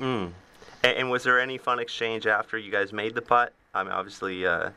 Mm. 0.00 0.32
And, 0.82 0.96
and 0.96 1.10
was 1.10 1.22
there 1.22 1.40
any 1.40 1.58
fun 1.58 1.78
exchange 1.78 2.26
after 2.26 2.58
you 2.58 2.70
guys 2.70 2.92
made 2.92 3.14
the 3.14 3.22
putt? 3.22 3.52
I 3.74 3.82
mean, 3.82 3.92
obviously. 3.92 4.46
Uh 4.46 4.70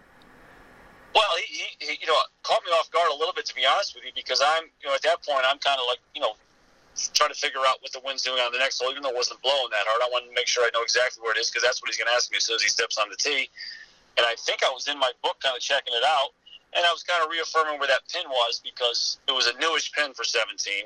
well, 1.14 1.30
he, 1.38 1.46
he, 1.54 1.68
he, 1.78 1.94
you 2.02 2.08
know, 2.08 2.18
caught 2.42 2.66
me 2.66 2.72
off 2.74 2.90
guard 2.90 3.10
a 3.14 3.18
little 3.18 3.34
bit, 3.34 3.46
to 3.46 3.56
be 3.56 3.66
honest 3.66 3.94
with 3.94 4.04
you, 4.04 4.12
because 4.16 4.42
I'm, 4.42 4.66
you 4.82 4.90
know, 4.90 4.96
at 4.96 5.02
that 5.06 5.22
point, 5.22 5.46
I'm 5.46 5.62
kind 5.62 5.78
of 5.78 5.86
like, 5.86 6.02
you 6.18 6.22
know, 6.22 6.34
trying 7.14 7.30
to 7.30 7.38
figure 7.38 7.62
out 7.66 7.82
what 7.82 7.94
the 7.94 8.02
wind's 8.02 8.26
doing 8.26 8.42
on 8.42 8.52
the 8.52 8.58
next 8.58 8.82
hole, 8.82 8.90
even 8.90 9.06
though 9.06 9.14
it 9.14 9.18
wasn't 9.18 9.42
blowing 9.42 9.70
that 9.70 9.86
hard. 9.86 10.02
I 10.02 10.10
wanted 10.10 10.34
to 10.34 10.36
make 10.36 10.50
sure 10.50 10.66
I 10.66 10.74
know 10.74 10.82
exactly 10.82 11.22
where 11.22 11.34
it 11.34 11.40
is, 11.40 11.50
because 11.50 11.62
that's 11.62 11.82
what 11.82 11.90
he's 11.90 11.98
going 11.98 12.10
to 12.10 12.18
ask 12.18 12.34
me 12.34 12.38
as 12.38 12.46
soon 12.50 12.58
as 12.58 12.66
he 12.66 12.70
steps 12.70 12.98
on 12.98 13.10
the 13.10 13.18
tee. 13.18 13.50
And 14.18 14.26
I 14.26 14.34
think 14.42 14.66
I 14.66 14.70
was 14.70 14.90
in 14.90 14.98
my 14.98 15.14
book 15.22 15.38
kind 15.42 15.54
of 15.54 15.62
checking 15.62 15.94
it 15.94 16.06
out, 16.06 16.34
and 16.76 16.86
I 16.86 16.92
was 16.92 17.04
kind 17.04 17.24
of 17.24 17.30
reaffirming 17.30 17.80
where 17.80 17.88
that 17.88 18.02
pin 18.12 18.30
was, 18.30 18.62
because 18.64 19.20
it 19.28 19.32
was 19.32 19.48
a 19.48 19.58
newish 19.60 19.92
pin 19.92 20.14
for 20.14 20.24
17. 20.24 20.86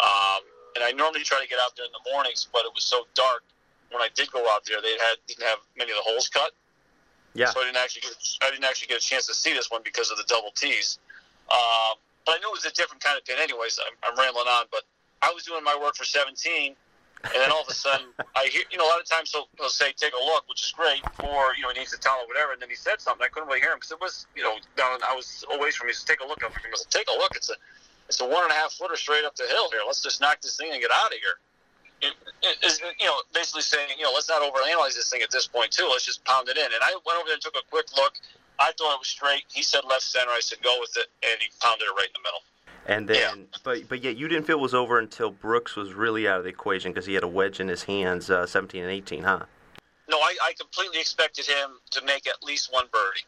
Um, 0.00 0.40
and 0.74 0.82
I 0.82 0.92
normally 0.92 1.22
try 1.22 1.40
to 1.40 1.48
get 1.48 1.58
out 1.60 1.76
there 1.76 1.86
in 1.86 1.92
the 1.92 2.10
mornings, 2.10 2.48
but 2.52 2.64
it 2.64 2.72
was 2.74 2.84
so 2.84 3.06
dark 3.14 3.44
when 3.92 4.02
I 4.02 4.08
did 4.14 4.32
go 4.32 4.48
out 4.50 4.64
there, 4.64 4.80
they 4.80 4.96
had 4.98 5.16
didn't 5.28 5.44
have 5.44 5.58
many 5.76 5.92
of 5.92 5.96
the 5.96 6.02
holes 6.02 6.28
cut. 6.28 6.52
Yeah. 7.34 7.50
So 7.50 7.60
I 7.60 7.64
didn't 7.64 7.76
actually 7.76 8.02
get, 8.02 8.16
I 8.42 8.50
didn't 8.50 8.64
actually 8.64 8.88
get 8.88 8.98
a 8.98 9.04
chance 9.04 9.26
to 9.26 9.34
see 9.34 9.52
this 9.52 9.70
one 9.70 9.82
because 9.84 10.10
of 10.10 10.16
the 10.16 10.24
double 10.26 10.50
T's. 10.54 10.98
Um, 11.48 12.00
but 12.26 12.36
I 12.36 12.38
knew 12.38 12.48
it 12.48 12.64
was 12.64 12.64
a 12.64 12.72
different 12.72 13.02
kind 13.02 13.16
of 13.16 13.24
pin, 13.24 13.36
anyways. 13.38 13.78
I'm, 13.78 13.96
I'm 14.02 14.18
rambling 14.18 14.48
on, 14.48 14.66
but 14.70 14.82
I 15.20 15.32
was 15.32 15.44
doing 15.44 15.64
my 15.64 15.76
work 15.80 15.94
for 15.96 16.04
17, 16.04 16.74
and 17.24 17.38
then 17.38 17.50
all 17.52 17.62
of 17.62 17.68
a 17.68 17.74
sudden 17.74 18.06
I 18.34 18.46
hear, 18.46 18.62
you 18.70 18.78
know, 18.78 18.84
a 18.84 18.90
lot 18.90 19.00
of 19.00 19.06
times 19.06 19.30
he'll, 19.30 19.48
he'll 19.58 19.70
say, 19.70 19.92
"Take 19.92 20.12
a 20.14 20.24
look," 20.24 20.48
which 20.48 20.62
is 20.62 20.72
great, 20.72 21.02
or 21.22 21.54
you 21.56 21.62
know, 21.62 21.70
he 21.70 21.78
needs 21.78 21.92
to 21.92 21.98
tell 21.98 22.18
or 22.18 22.26
whatever. 22.26 22.52
And 22.52 22.60
then 22.60 22.68
he 22.68 22.76
said 22.76 23.00
something. 23.00 23.24
I 23.24 23.28
couldn't 23.28 23.48
really 23.48 23.60
hear 23.60 23.70
him 23.70 23.78
because 23.78 23.92
it 23.92 24.00
was, 24.00 24.26
you 24.34 24.42
know, 24.42 24.56
down. 24.76 24.98
I 25.06 25.14
was 25.14 25.44
away 25.54 25.70
from 25.70 25.86
me. 25.86 25.92
He 25.92 25.96
said, 25.96 26.18
"Take 26.18 26.20
a 26.20 26.26
look." 26.26 26.42
I 26.42 26.50
said, 26.74 26.90
"Take 26.90 27.08
a 27.08 27.16
look." 27.16 27.36
It's 27.36 27.50
a, 27.50 27.54
it's 28.08 28.20
a 28.20 28.26
one 28.26 28.42
and 28.42 28.52
a 28.52 28.58
half 28.58 28.72
footer 28.72 28.96
straight 28.96 29.24
up 29.24 29.36
the 29.36 29.46
hill 29.46 29.70
here. 29.70 29.80
Let's 29.86 30.02
just 30.02 30.20
knock 30.20 30.40
this 30.42 30.56
thing 30.56 30.72
and 30.72 30.80
get 30.80 30.90
out 30.90 31.14
of 31.14 31.18
here 31.18 31.38
is 32.62 32.80
you 32.98 33.06
know 33.06 33.14
basically 33.32 33.62
saying 33.62 33.88
you 33.96 34.04
know 34.04 34.10
let's 34.12 34.28
not 34.28 34.42
overanalyze 34.42 34.94
this 34.94 35.10
thing 35.10 35.22
at 35.22 35.30
this 35.30 35.46
point 35.46 35.70
too. 35.70 35.86
Let's 35.90 36.04
just 36.04 36.24
pound 36.24 36.48
it 36.48 36.56
in. 36.56 36.64
And 36.64 36.82
I 36.82 36.96
went 37.06 37.18
over 37.18 37.26
there 37.26 37.34
and 37.34 37.42
took 37.42 37.54
a 37.56 37.70
quick 37.70 37.86
look. 37.96 38.14
I 38.58 38.72
thought 38.78 38.94
it 38.94 38.98
was 38.98 39.08
straight. 39.08 39.44
He 39.52 39.62
said 39.62 39.82
left 39.88 40.02
center. 40.02 40.30
I 40.30 40.40
said 40.40 40.62
go 40.62 40.76
with 40.80 40.96
it, 40.96 41.06
and 41.22 41.40
he 41.40 41.48
pounded 41.60 41.86
it 41.86 41.94
right 41.96 42.06
in 42.06 42.14
the 42.14 42.24
middle. 42.26 42.42
And 42.86 43.08
then, 43.08 43.16
yeah. 43.16 43.58
but 43.62 43.88
but 43.88 44.02
yet 44.02 44.16
you 44.16 44.26
didn't 44.26 44.44
feel 44.44 44.58
it 44.58 44.62
was 44.62 44.74
over 44.74 44.98
until 44.98 45.30
Brooks 45.30 45.76
was 45.76 45.92
really 45.92 46.26
out 46.26 46.38
of 46.38 46.44
the 46.44 46.50
equation 46.50 46.92
because 46.92 47.06
he 47.06 47.14
had 47.14 47.22
a 47.22 47.28
wedge 47.28 47.60
in 47.60 47.68
his 47.68 47.84
hands, 47.84 48.28
uh, 48.28 48.44
17 48.44 48.82
and 48.82 48.90
18, 48.90 49.22
huh? 49.22 49.44
No, 50.08 50.18
I, 50.18 50.36
I 50.42 50.52
completely 50.58 50.98
expected 50.98 51.46
him 51.46 51.78
to 51.90 52.04
make 52.04 52.26
at 52.26 52.42
least 52.42 52.72
one 52.72 52.86
birdie, 52.92 53.24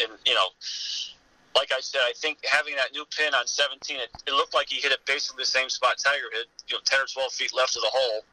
and 0.00 0.12
you 0.24 0.34
know, 0.34 0.48
like 1.54 1.72
I 1.72 1.80
said, 1.80 2.00
I 2.04 2.12
think 2.16 2.38
having 2.44 2.76
that 2.76 2.92
new 2.92 3.04
pin 3.16 3.34
on 3.34 3.46
17, 3.46 3.96
it, 3.96 4.08
it, 4.26 4.32
looked 4.32 4.54
like 4.54 4.68
he 4.68 4.80
hit 4.80 4.92
it 4.92 5.00
basically 5.06 5.42
the 5.42 5.46
same 5.46 5.68
spot 5.68 5.98
Tiger 5.98 6.30
hit, 6.32 6.46
you 6.68 6.76
know, 6.76 6.80
10 6.84 7.00
or 7.00 7.06
12 7.06 7.32
feet 7.32 7.54
left 7.54 7.76
of 7.76 7.82
the 7.82 7.90
hole. 7.92 8.24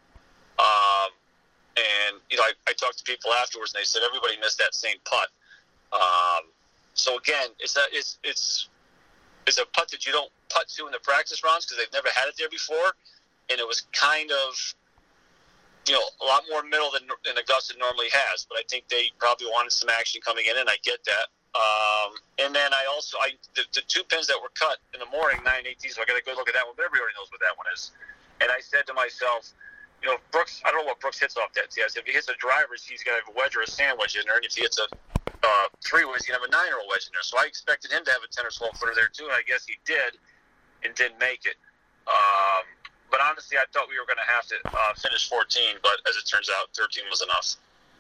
Um, 0.59 1.11
and, 1.75 2.17
you 2.29 2.37
know, 2.37 2.43
I, 2.43 2.51
I, 2.67 2.73
talked 2.73 2.97
to 2.99 3.03
people 3.03 3.33
afterwards 3.33 3.73
and 3.73 3.81
they 3.81 3.85
said 3.85 4.01
everybody 4.07 4.37
missed 4.39 4.57
that 4.59 4.73
same 4.73 4.97
putt. 5.05 5.29
Um, 5.93 6.51
so 6.93 7.17
again, 7.17 7.49
it's 7.59 7.77
a, 7.77 7.81
it's, 7.91 8.19
it's, 8.23 8.69
it's 9.47 9.57
a 9.57 9.65
putt 9.65 9.89
that 9.91 10.05
you 10.05 10.11
don't 10.11 10.31
putt 10.49 10.67
to 10.75 10.85
in 10.85 10.91
the 10.91 11.03
practice 11.03 11.43
rounds 11.43 11.65
because 11.65 11.77
they've 11.77 11.93
never 11.93 12.09
had 12.13 12.27
it 12.27 12.35
there 12.37 12.49
before. 12.49 12.93
And 13.49 13.59
it 13.59 13.65
was 13.65 13.87
kind 13.93 14.29
of, 14.29 14.53
you 15.87 15.93
know, 15.93 16.05
a 16.21 16.25
lot 16.25 16.43
more 16.49 16.61
middle 16.61 16.91
than, 16.93 17.09
than 17.25 17.37
Augusta 17.37 17.73
normally 17.79 18.09
has. 18.13 18.45
But 18.45 18.59
I 18.59 18.63
think 18.69 18.87
they 18.89 19.09
probably 19.17 19.47
wanted 19.47 19.71
some 19.71 19.89
action 19.89 20.21
coming 20.21 20.45
in, 20.45 20.57
and 20.57 20.69
I 20.69 20.77
get 20.83 21.01
that. 21.05 21.27
Um, 21.57 22.13
and 22.37 22.53
then 22.53 22.69
I 22.77 22.85
also 22.93 23.17
I 23.17 23.33
the, 23.57 23.65
the, 23.73 23.81
two 23.89 24.05
pins 24.05 24.29
that 24.29 24.37
were 24.37 24.53
cut 24.53 24.77
in 24.93 25.01
the 25.01 25.09
morning, 25.09 25.41
nine 25.41 25.65
eighteen. 25.65 25.89
So 25.89 25.97
I 26.01 26.05
got 26.05 26.13
a 26.13 26.21
good 26.21 26.37
look 26.37 26.45
at 26.45 26.53
that 26.53 26.61
one. 26.61 26.77
But 26.77 26.85
everybody 26.85 27.09
knows 27.17 27.33
what 27.33 27.41
that 27.41 27.57
one 27.57 27.65
is. 27.73 27.89
And 28.37 28.53
I 28.53 28.61
said 28.61 28.85
to 28.85 28.93
myself, 28.93 29.49
you 30.05 30.13
know, 30.13 30.21
Brooks. 30.29 30.61
I 30.61 30.69
don't 30.69 30.85
know 30.85 30.93
what 30.93 31.01
Brooks 31.01 31.17
hits 31.17 31.41
off 31.41 31.49
that 31.57 31.73
tee. 31.73 31.81
I 31.81 31.89
said 31.89 32.05
if 32.05 32.07
he 32.07 32.13
hits 32.13 32.29
a 32.29 32.37
driver, 32.37 32.77
he's 32.77 33.01
to 33.01 33.09
have 33.17 33.25
a 33.25 33.33
wedge 33.33 33.57
or 33.57 33.65
a 33.65 33.67
sand 33.67 33.97
wedge 33.97 34.13
in 34.13 34.29
there, 34.29 34.37
and 34.37 34.45
if 34.45 34.53
he 34.53 34.61
hits 34.61 34.77
a 34.77 34.85
uh, 35.43 35.67
three 35.83 36.03
gonna 36.03 36.37
have 36.37 36.43
a 36.43 36.51
nine 36.51 36.71
roll 36.75 36.87
wedge 36.89 37.07
in 37.07 37.13
there. 37.15 37.23
So 37.23 37.39
I 37.39 37.47
expected 37.47 37.91
him 37.91 38.03
to 38.05 38.11
have 38.11 38.23
a 38.23 38.29
ten 38.31 38.45
or 38.45 38.53
twelve 38.53 38.75
footer 38.75 38.93
there 38.95 39.09
too, 39.09 39.25
and 39.25 39.33
I 39.33 39.43
guess 39.47 39.65
he 39.65 39.79
did, 39.85 40.19
and 40.83 40.93
didn't 40.95 41.19
make 41.19 41.45
it. 41.45 41.55
Um, 42.07 42.63
but 43.11 43.19
honestly, 43.21 43.57
I 43.57 43.65
thought 43.73 43.87
we 43.89 43.99
were 43.99 44.05
going 44.05 44.17
to 44.17 44.31
have 44.31 44.45
to 44.47 44.55
uh, 44.65 44.93
finish 44.97 45.29
14, 45.29 45.77
but 45.81 45.93
as 46.07 46.15
it 46.15 46.25
turns 46.27 46.49
out, 46.49 46.67
13 46.75 47.03
was 47.09 47.21
enough. 47.21 47.55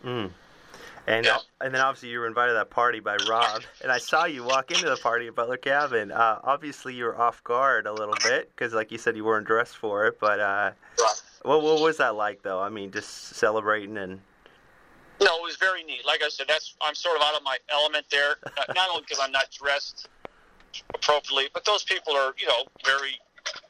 Mm. 0.05 0.31
And 1.07 1.25
Yeah. 1.25 1.37
and 1.61 1.73
then 1.73 1.81
obviously 1.81 2.09
you 2.09 2.19
were 2.19 2.27
invited 2.27 2.51
to 2.51 2.55
that 2.59 2.69
party 2.69 2.99
by 2.99 3.15
Rob, 3.27 3.63
and 3.81 3.91
I 3.91 3.97
saw 3.97 4.25
you 4.25 4.43
walk 4.43 4.69
into 4.69 4.87
the 4.87 4.97
party 4.97 5.27
at 5.27 5.35
Butler 5.35 5.57
Cabin. 5.57 6.11
Uh, 6.11 6.39
obviously 6.43 6.93
you 6.93 7.05
were 7.05 7.19
off 7.19 7.43
guard 7.43 7.87
a 7.87 7.91
little 7.93 8.13
bit 8.23 8.51
because, 8.55 8.73
like 8.73 8.91
you 8.91 8.99
said, 8.99 9.15
you 9.15 9.25
weren't 9.25 9.47
dressed 9.47 9.77
for 9.77 10.05
it. 10.05 10.19
But 10.19 10.39
uh, 10.39 10.71
what 11.41 11.63
what 11.63 11.81
was 11.81 11.97
that 11.97 12.15
like, 12.15 12.43
though? 12.43 12.61
I 12.61 12.69
mean, 12.69 12.91
just 12.91 13.09
celebrating 13.35 13.97
and 13.97 14.21
No, 15.19 15.37
it 15.37 15.41
was 15.41 15.55
very 15.55 15.83
neat. 15.83 16.05
Like 16.05 16.21
I 16.21 16.29
said, 16.29 16.45
that's 16.47 16.75
I'm 16.81 16.93
sort 16.95 17.17
of 17.17 17.23
out 17.23 17.35
of 17.35 17.43
my 17.43 17.57
element 17.69 18.05
there. 18.11 18.35
Not, 18.55 18.75
not 18.75 18.89
only 18.89 19.01
because 19.01 19.19
I'm 19.19 19.31
not 19.31 19.49
dressed 19.51 20.07
appropriately, 20.95 21.49
but 21.53 21.65
those 21.65 21.83
people 21.83 22.15
are, 22.15 22.33
you 22.39 22.47
know, 22.47 22.63
very 22.85 23.19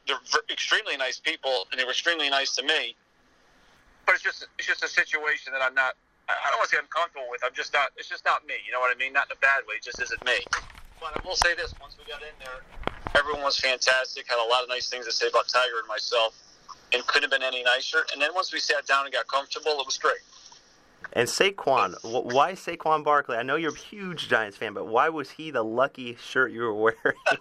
they're 0.06 0.18
extremely 0.50 0.96
nice 0.96 1.20
people, 1.20 1.66
and 1.72 1.80
they 1.80 1.84
were 1.84 1.90
extremely 1.92 2.30
nice 2.30 2.54
to 2.56 2.62
me. 2.64 2.96
But 4.06 4.14
it's 4.16 4.24
just 4.24 4.46
it's 4.58 4.68
just 4.68 4.84
a 4.84 4.88
situation 4.88 5.52
that 5.52 5.62
I'm 5.62 5.74
not. 5.74 5.94
I 6.28 6.34
I 6.34 6.50
don't 6.50 6.58
want 6.60 6.70
to 6.70 6.76
say 6.76 6.82
uncomfortable 6.82 7.28
with. 7.30 7.42
I'm 7.44 7.54
just 7.54 7.72
not. 7.74 7.90
It's 7.96 8.08
just 8.08 8.24
not 8.24 8.46
me. 8.46 8.54
You 8.66 8.72
know 8.72 8.80
what 8.80 8.94
I 8.94 8.98
mean? 8.98 9.12
Not 9.12 9.28
in 9.30 9.36
a 9.36 9.40
bad 9.40 9.62
way. 9.68 9.76
It 9.76 9.84
just 9.84 10.00
isn't 10.02 10.24
me. 10.24 10.38
But 11.00 11.14
I 11.14 11.20
will 11.24 11.36
say 11.36 11.54
this: 11.56 11.74
once 11.80 11.96
we 11.98 12.04
got 12.06 12.22
in 12.22 12.34
there, 12.40 12.64
everyone 13.16 13.42
was 13.44 13.58
fantastic. 13.58 14.28
Had 14.28 14.44
a 14.44 14.48
lot 14.48 14.62
of 14.62 14.68
nice 14.68 14.88
things 14.90 15.06
to 15.06 15.12
say 15.12 15.28
about 15.28 15.48
Tiger 15.48 15.78
and 15.78 15.88
myself, 15.88 16.36
and 16.92 17.06
couldn't 17.06 17.30
have 17.30 17.40
been 17.40 17.46
any 17.46 17.62
nicer. 17.64 18.06
And 18.12 18.22
then 18.22 18.30
once 18.34 18.52
we 18.52 18.60
sat 18.60 18.86
down 18.86 19.06
and 19.06 19.14
got 19.14 19.28
comfortable, 19.28 19.80
it 19.80 19.86
was 19.86 19.98
great. 19.98 20.22
And 21.12 21.28
Saquon. 21.28 21.94
Why 22.02 22.52
Saquon 22.52 23.04
Barkley? 23.04 23.36
I 23.36 23.42
know 23.42 23.56
you're 23.56 23.72
a 23.72 23.78
huge 23.78 24.28
Giants 24.28 24.56
fan, 24.56 24.74
but 24.74 24.86
why 24.86 25.08
was 25.08 25.30
he 25.30 25.50
the 25.50 25.64
lucky 25.64 26.16
shirt 26.16 26.52
you 26.52 26.62
were 26.62 26.74
wearing? 26.74 27.18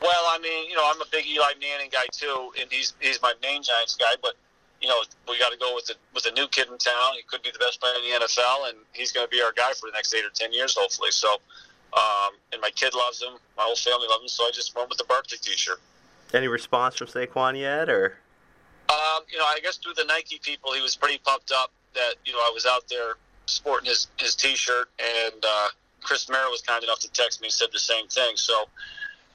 Well, 0.00 0.24
I 0.28 0.38
mean, 0.38 0.70
you 0.70 0.76
know, 0.76 0.90
I'm 0.90 1.00
a 1.00 1.04
big 1.12 1.26
Eli 1.26 1.52
Manning 1.60 1.90
guy 1.92 2.06
too, 2.10 2.52
and 2.58 2.72
he's 2.72 2.94
he's 3.00 3.20
my 3.20 3.34
main 3.42 3.62
Giants 3.62 3.96
guy. 3.96 4.14
But 4.22 4.34
you 4.80 4.88
know, 4.88 4.96
we 5.28 5.38
got 5.38 5.52
to 5.52 5.58
go 5.58 5.74
with 5.74 5.86
the 5.86 5.94
with 6.14 6.24
a 6.24 6.32
new 6.32 6.48
kid 6.48 6.68
in 6.68 6.78
town. 6.78 7.14
He 7.16 7.22
could 7.26 7.42
be 7.42 7.50
the 7.50 7.58
best 7.58 7.80
player 7.80 7.92
in 7.96 8.10
the 8.10 8.24
NFL, 8.24 8.70
and 8.70 8.78
he's 8.94 9.12
going 9.12 9.26
to 9.26 9.30
be 9.30 9.42
our 9.42 9.52
guy 9.52 9.72
for 9.72 9.86
the 9.86 9.92
next 9.92 10.14
eight 10.14 10.24
or 10.24 10.30
ten 10.32 10.52
years, 10.52 10.74
hopefully. 10.78 11.10
So, 11.10 11.28
um, 11.92 12.32
and 12.52 12.62
my 12.62 12.70
kid 12.70 12.94
loves 12.94 13.22
him, 13.22 13.34
my 13.58 13.64
whole 13.64 13.76
family 13.76 14.06
loves 14.08 14.22
him, 14.22 14.28
so 14.28 14.44
I 14.44 14.50
just 14.54 14.74
went 14.74 14.88
with 14.88 14.96
the 14.96 15.04
Barkley 15.04 15.36
T-shirt. 15.38 15.80
Any 16.32 16.48
response 16.48 16.96
from 16.96 17.08
Saquon 17.08 17.58
yet, 17.58 17.90
or? 17.90 18.16
Um, 18.88 19.22
you 19.30 19.38
know, 19.38 19.44
I 19.44 19.58
guess 19.62 19.76
through 19.76 19.94
the 19.94 20.04
Nike 20.04 20.40
people, 20.42 20.72
he 20.72 20.80
was 20.80 20.96
pretty 20.96 21.18
pumped 21.18 21.52
up 21.52 21.72
that 21.94 22.14
you 22.24 22.32
know 22.32 22.38
I 22.38 22.50
was 22.54 22.66
out 22.66 22.84
there 22.88 23.14
sporting 23.46 23.88
his 23.88 24.08
his 24.18 24.34
T-shirt, 24.34 24.88
and 24.98 25.44
uh, 25.44 25.68
Chris 26.02 26.28
Mara 26.28 26.48
was 26.50 26.62
kind 26.62 26.82
enough 26.84 27.00
to 27.00 27.10
text 27.10 27.40
me 27.40 27.46
and 27.46 27.52
said 27.52 27.68
the 27.72 27.78
same 27.80 28.06
thing. 28.08 28.36
So. 28.36 28.64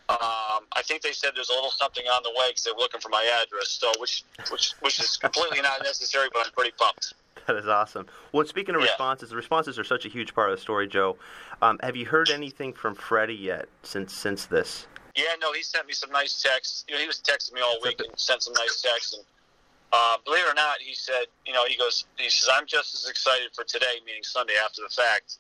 Um, 0.08 0.68
I 0.74 0.84
think 0.84 1.02
they 1.02 1.14
said 1.14 1.32
there's 1.34 1.50
a 1.50 1.54
little 1.54 1.72
something 1.72 2.06
on 2.06 2.22
the 2.22 2.30
way 2.38 2.50
because 2.50 2.64
they're 2.64 2.76
looking 2.76 3.02
for 3.02 3.10
my 3.10 3.24
address. 3.42 3.70
So, 3.70 3.92
which, 4.00 4.24
which, 4.52 4.74
which 4.82 5.00
is 5.00 5.18
completely 5.18 5.62
not 5.62 5.82
necessary, 5.82 6.28
but 6.32 6.46
I'm 6.46 6.52
pretty 6.52 6.74
pumped. 6.78 7.16
That 7.48 7.56
is 7.56 7.68
awesome. 7.68 8.06
Well, 8.32 8.46
speaking 8.46 8.76
of 8.76 8.82
Yeah. 8.82 8.88
responses, 8.90 9.32
the 9.32 9.36
responses 9.36 9.80
are 9.80 9.84
such 9.84 10.06
a 10.06 10.10
huge 10.10 10.36
part 10.36 10.52
of 10.52 10.58
the 10.58 10.62
story, 10.62 10.88
Joe. 10.88 11.18
Um, 11.64 11.80
have 11.82 11.96
you 11.96 12.06
heard 12.06 12.30
anything 12.30 12.72
from 12.72 12.94
Freddie 12.94 13.34
yet 13.34 13.68
since 13.82 14.14
since 14.14 14.46
this? 14.46 14.86
Yeah, 15.16 15.24
no, 15.42 15.54
he 15.54 15.64
sent 15.64 15.88
me 15.88 15.94
some 15.94 16.12
nice 16.12 16.40
texts. 16.40 16.86
You 16.88 16.94
know, 16.94 17.02
he 17.02 17.08
was 17.08 17.20
texting 17.20 17.54
me 17.54 17.62
all 17.62 17.80
week 17.84 18.00
and 18.00 18.10
sent 18.20 18.44
some 18.44 18.54
nice 18.54 18.84
texts. 18.84 19.14
And 19.16 19.24
uh, 19.96 20.18
believe 20.26 20.44
it 20.46 20.52
or 20.52 20.54
not, 20.56 20.82
he 20.82 20.94
said, 20.94 21.26
you 21.46 21.54
know, 21.54 21.64
he 21.66 21.78
goes, 21.78 22.06
he 22.18 22.30
says, 22.30 22.50
I'm 22.52 22.66
just 22.66 22.94
as 22.96 23.08
excited 23.10 23.50
for 23.56 23.64
today, 23.64 24.02
meaning 24.06 24.24
Sunday 24.24 24.54
after 24.64 24.82
the 24.82 24.94
fact, 24.94 25.38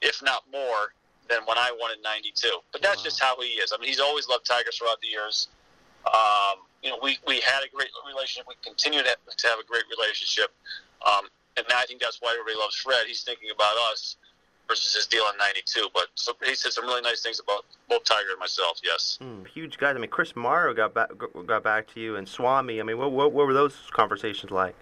if 0.00 0.22
not 0.22 0.44
more, 0.50 0.94
than 1.28 1.44
when 1.44 1.58
I 1.58 1.70
won 1.78 1.90
in 1.92 2.00
'92. 2.00 2.48
But 2.72 2.80
that's 2.80 2.98
Wow. 2.98 3.04
just 3.04 3.20
how 3.20 3.36
he 3.40 3.60
is. 3.60 3.72
I 3.72 3.76
mean, 3.76 3.88
he's 3.88 4.00
always 4.00 4.28
loved 4.28 4.46
Tigers 4.46 4.78
throughout 4.78 5.00
the 5.02 5.08
years. 5.08 5.48
Um, 6.06 6.64
you 6.82 6.88
know, 6.90 6.98
we, 7.02 7.18
we 7.26 7.40
had 7.40 7.60
a 7.62 7.68
great 7.68 7.90
relationship. 8.06 8.48
We 8.48 8.54
continue 8.64 9.02
to, 9.02 9.16
to 9.36 9.46
have 9.48 9.58
a 9.58 9.64
great 9.64 9.84
relationship. 9.90 10.54
Um, 11.04 11.28
and 11.58 11.66
I 11.74 11.84
think 11.84 12.00
that's 12.00 12.18
why 12.22 12.32
everybody 12.32 12.56
loves 12.56 12.76
Fred. 12.76 13.06
He's 13.06 13.22
thinking 13.22 13.50
about 13.54 13.76
us 13.92 14.16
versus 14.68 14.94
his 14.94 15.06
deal 15.06 15.24
in 15.32 15.38
'92. 15.38 15.88
But 15.94 16.06
so 16.14 16.32
he 16.44 16.54
said 16.54 16.72
some 16.72 16.84
really 16.84 17.02
nice 17.02 17.22
things 17.22 17.40
about 17.40 17.64
both 17.88 18.04
Tiger 18.04 18.30
and 18.30 18.38
myself. 18.38 18.80
Yes. 18.84 19.18
Hmm, 19.20 19.44
huge 19.44 19.78
guys. 19.78 19.96
I 19.96 19.98
mean, 19.98 20.10
Chris 20.10 20.36
Mara 20.36 20.74
got 20.74 20.94
back 20.94 21.10
got 21.46 21.62
back 21.62 21.92
to 21.94 22.00
you, 22.00 22.16
and 22.16 22.28
Swami. 22.28 22.80
I 22.80 22.82
mean, 22.84 22.98
what 22.98 23.12
what, 23.12 23.32
what 23.32 23.46
were 23.46 23.54
those 23.54 23.76
conversations 23.92 24.50
like? 24.52 24.74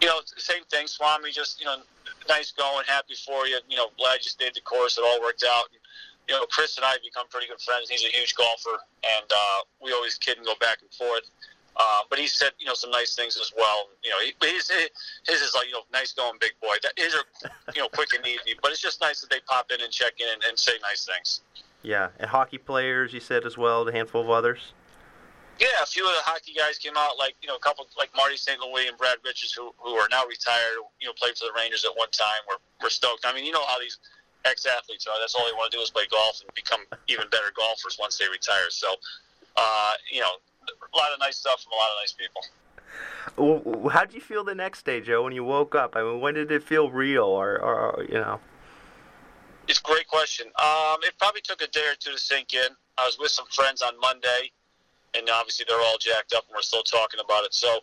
you 0.00 0.08
know, 0.08 0.20
same 0.36 0.64
thing. 0.70 0.86
Swami, 0.86 1.30
just 1.30 1.60
you 1.60 1.66
know, 1.66 1.76
nice 2.28 2.52
going, 2.52 2.84
happy 2.86 3.14
for 3.14 3.46
you. 3.46 3.58
You 3.68 3.76
know, 3.76 3.88
glad 3.98 4.18
you 4.22 4.30
stayed 4.30 4.54
the 4.54 4.60
course. 4.60 4.98
It 4.98 5.04
all 5.04 5.20
worked 5.20 5.44
out. 5.44 5.64
And, 5.72 5.80
you 6.28 6.34
know, 6.34 6.44
Chris 6.50 6.76
and 6.76 6.84
I 6.84 6.90
have 6.90 7.02
become 7.02 7.26
pretty 7.28 7.46
good 7.46 7.60
friends. 7.60 7.88
He's 7.88 8.04
a 8.04 8.08
huge 8.08 8.34
golfer, 8.34 8.78
and 9.04 9.26
uh, 9.30 9.58
we 9.82 9.92
always 9.92 10.18
kid 10.18 10.36
and 10.36 10.46
go 10.46 10.54
back 10.60 10.78
and 10.82 10.92
forth. 10.92 11.30
Uh, 11.78 12.00
but 12.08 12.18
he 12.18 12.26
said, 12.26 12.52
you 12.58 12.66
know, 12.66 12.74
some 12.74 12.90
nice 12.90 13.14
things 13.14 13.36
as 13.36 13.52
well. 13.56 13.88
You 14.02 14.10
know, 14.10 14.16
he, 14.20 14.32
his 14.48 14.70
his 14.70 15.40
is 15.42 15.54
like, 15.54 15.66
you 15.66 15.72
know, 15.72 15.82
nice 15.92 16.12
going, 16.12 16.38
big 16.40 16.52
boy. 16.60 16.74
That, 16.82 16.92
his 16.96 17.14
are, 17.14 17.50
you 17.74 17.82
know, 17.82 17.88
quick 17.88 18.14
and 18.14 18.26
easy. 18.26 18.56
But 18.62 18.72
it's 18.72 18.80
just 18.80 19.00
nice 19.00 19.20
that 19.20 19.30
they 19.30 19.40
pop 19.40 19.70
in 19.70 19.82
and 19.82 19.92
check 19.92 20.14
in 20.20 20.26
and, 20.32 20.42
and 20.48 20.58
say 20.58 20.72
nice 20.82 21.04
things. 21.04 21.40
Yeah, 21.82 22.08
and 22.18 22.30
hockey 22.30 22.58
players, 22.58 23.12
you 23.12 23.20
said 23.20 23.44
as 23.44 23.58
well, 23.58 23.86
a 23.86 23.92
handful 23.92 24.22
of 24.22 24.30
others. 24.30 24.72
Yeah, 25.60 25.68
a 25.82 25.86
few 25.86 26.04
of 26.04 26.12
the 26.12 26.22
hockey 26.22 26.52
guys 26.52 26.76
came 26.76 26.96
out, 26.96 27.16
like 27.18 27.34
you 27.40 27.48
know, 27.48 27.56
a 27.56 27.60
couple 27.60 27.86
like 27.96 28.10
Marty 28.16 28.36
St. 28.36 28.60
Louis 28.60 28.88
and 28.88 28.96
Brad 28.96 29.18
Richards, 29.24 29.52
who 29.52 29.72
who 29.78 29.96
are 29.96 30.08
now 30.10 30.24
retired. 30.26 30.80
You 31.00 31.08
know, 31.08 31.12
played 31.12 31.36
for 31.36 31.44
the 31.44 31.54
Rangers 31.56 31.84
at 31.84 31.92
one 31.96 32.10
time. 32.10 32.40
We're 32.48 32.60
we're 32.82 32.90
stoked. 32.90 33.24
I 33.24 33.32
mean, 33.32 33.44
you 33.44 33.52
know 33.52 33.64
how 33.64 33.78
these 33.78 33.98
ex-athletes 34.46 35.06
are. 35.06 35.18
That's 35.20 35.34
all 35.34 35.44
they 35.44 35.52
want 35.52 35.70
to 35.72 35.76
do 35.76 35.82
is 35.82 35.90
play 35.90 36.04
golf 36.10 36.40
and 36.40 36.52
become 36.54 36.80
even 37.08 37.28
better 37.30 37.52
golfers 37.56 37.98
once 37.98 38.16
they 38.16 38.28
retire. 38.28 38.70
So, 38.70 38.94
uh, 39.56 39.92
you 40.10 40.20
know, 40.20 40.38
a 40.70 40.96
lot 40.96 41.12
of 41.12 41.18
nice 41.18 41.36
stuff 41.36 41.62
from 41.62 41.72
a 41.72 41.76
lot 41.76 41.88
of 41.90 41.96
nice 42.02 42.12
people. 42.12 42.42
Well, 43.36 43.88
How 43.90 44.04
did 44.04 44.14
you 44.14 44.20
feel 44.20 44.44
the 44.44 44.54
next 44.54 44.84
day, 44.84 45.00
Joe, 45.00 45.22
when 45.24 45.32
you 45.32 45.44
woke 45.44 45.74
up? 45.74 45.96
I 45.96 46.02
mean, 46.02 46.20
when 46.20 46.34
did 46.34 46.50
it 46.50 46.62
feel 46.62 46.90
real, 46.90 47.24
or, 47.24 47.60
or, 47.60 48.04
you 48.08 48.14
know? 48.14 48.40
It's 49.68 49.80
a 49.80 49.82
great 49.82 50.06
question. 50.06 50.46
Um, 50.62 50.98
it 51.02 51.14
probably 51.18 51.40
took 51.40 51.60
a 51.60 51.66
day 51.66 51.84
or 51.90 51.94
two 51.98 52.12
to 52.12 52.18
sink 52.18 52.54
in. 52.54 52.68
I 52.98 53.04
was 53.04 53.18
with 53.18 53.30
some 53.30 53.46
friends 53.46 53.82
on 53.82 53.98
Monday, 54.00 54.52
and 55.14 55.28
obviously 55.28 55.66
they're 55.68 55.80
all 55.80 55.98
jacked 55.98 56.32
up, 56.34 56.44
and 56.48 56.54
we're 56.54 56.62
still 56.62 56.84
talking 56.84 57.20
about 57.22 57.44
it. 57.44 57.52
So, 57.52 57.80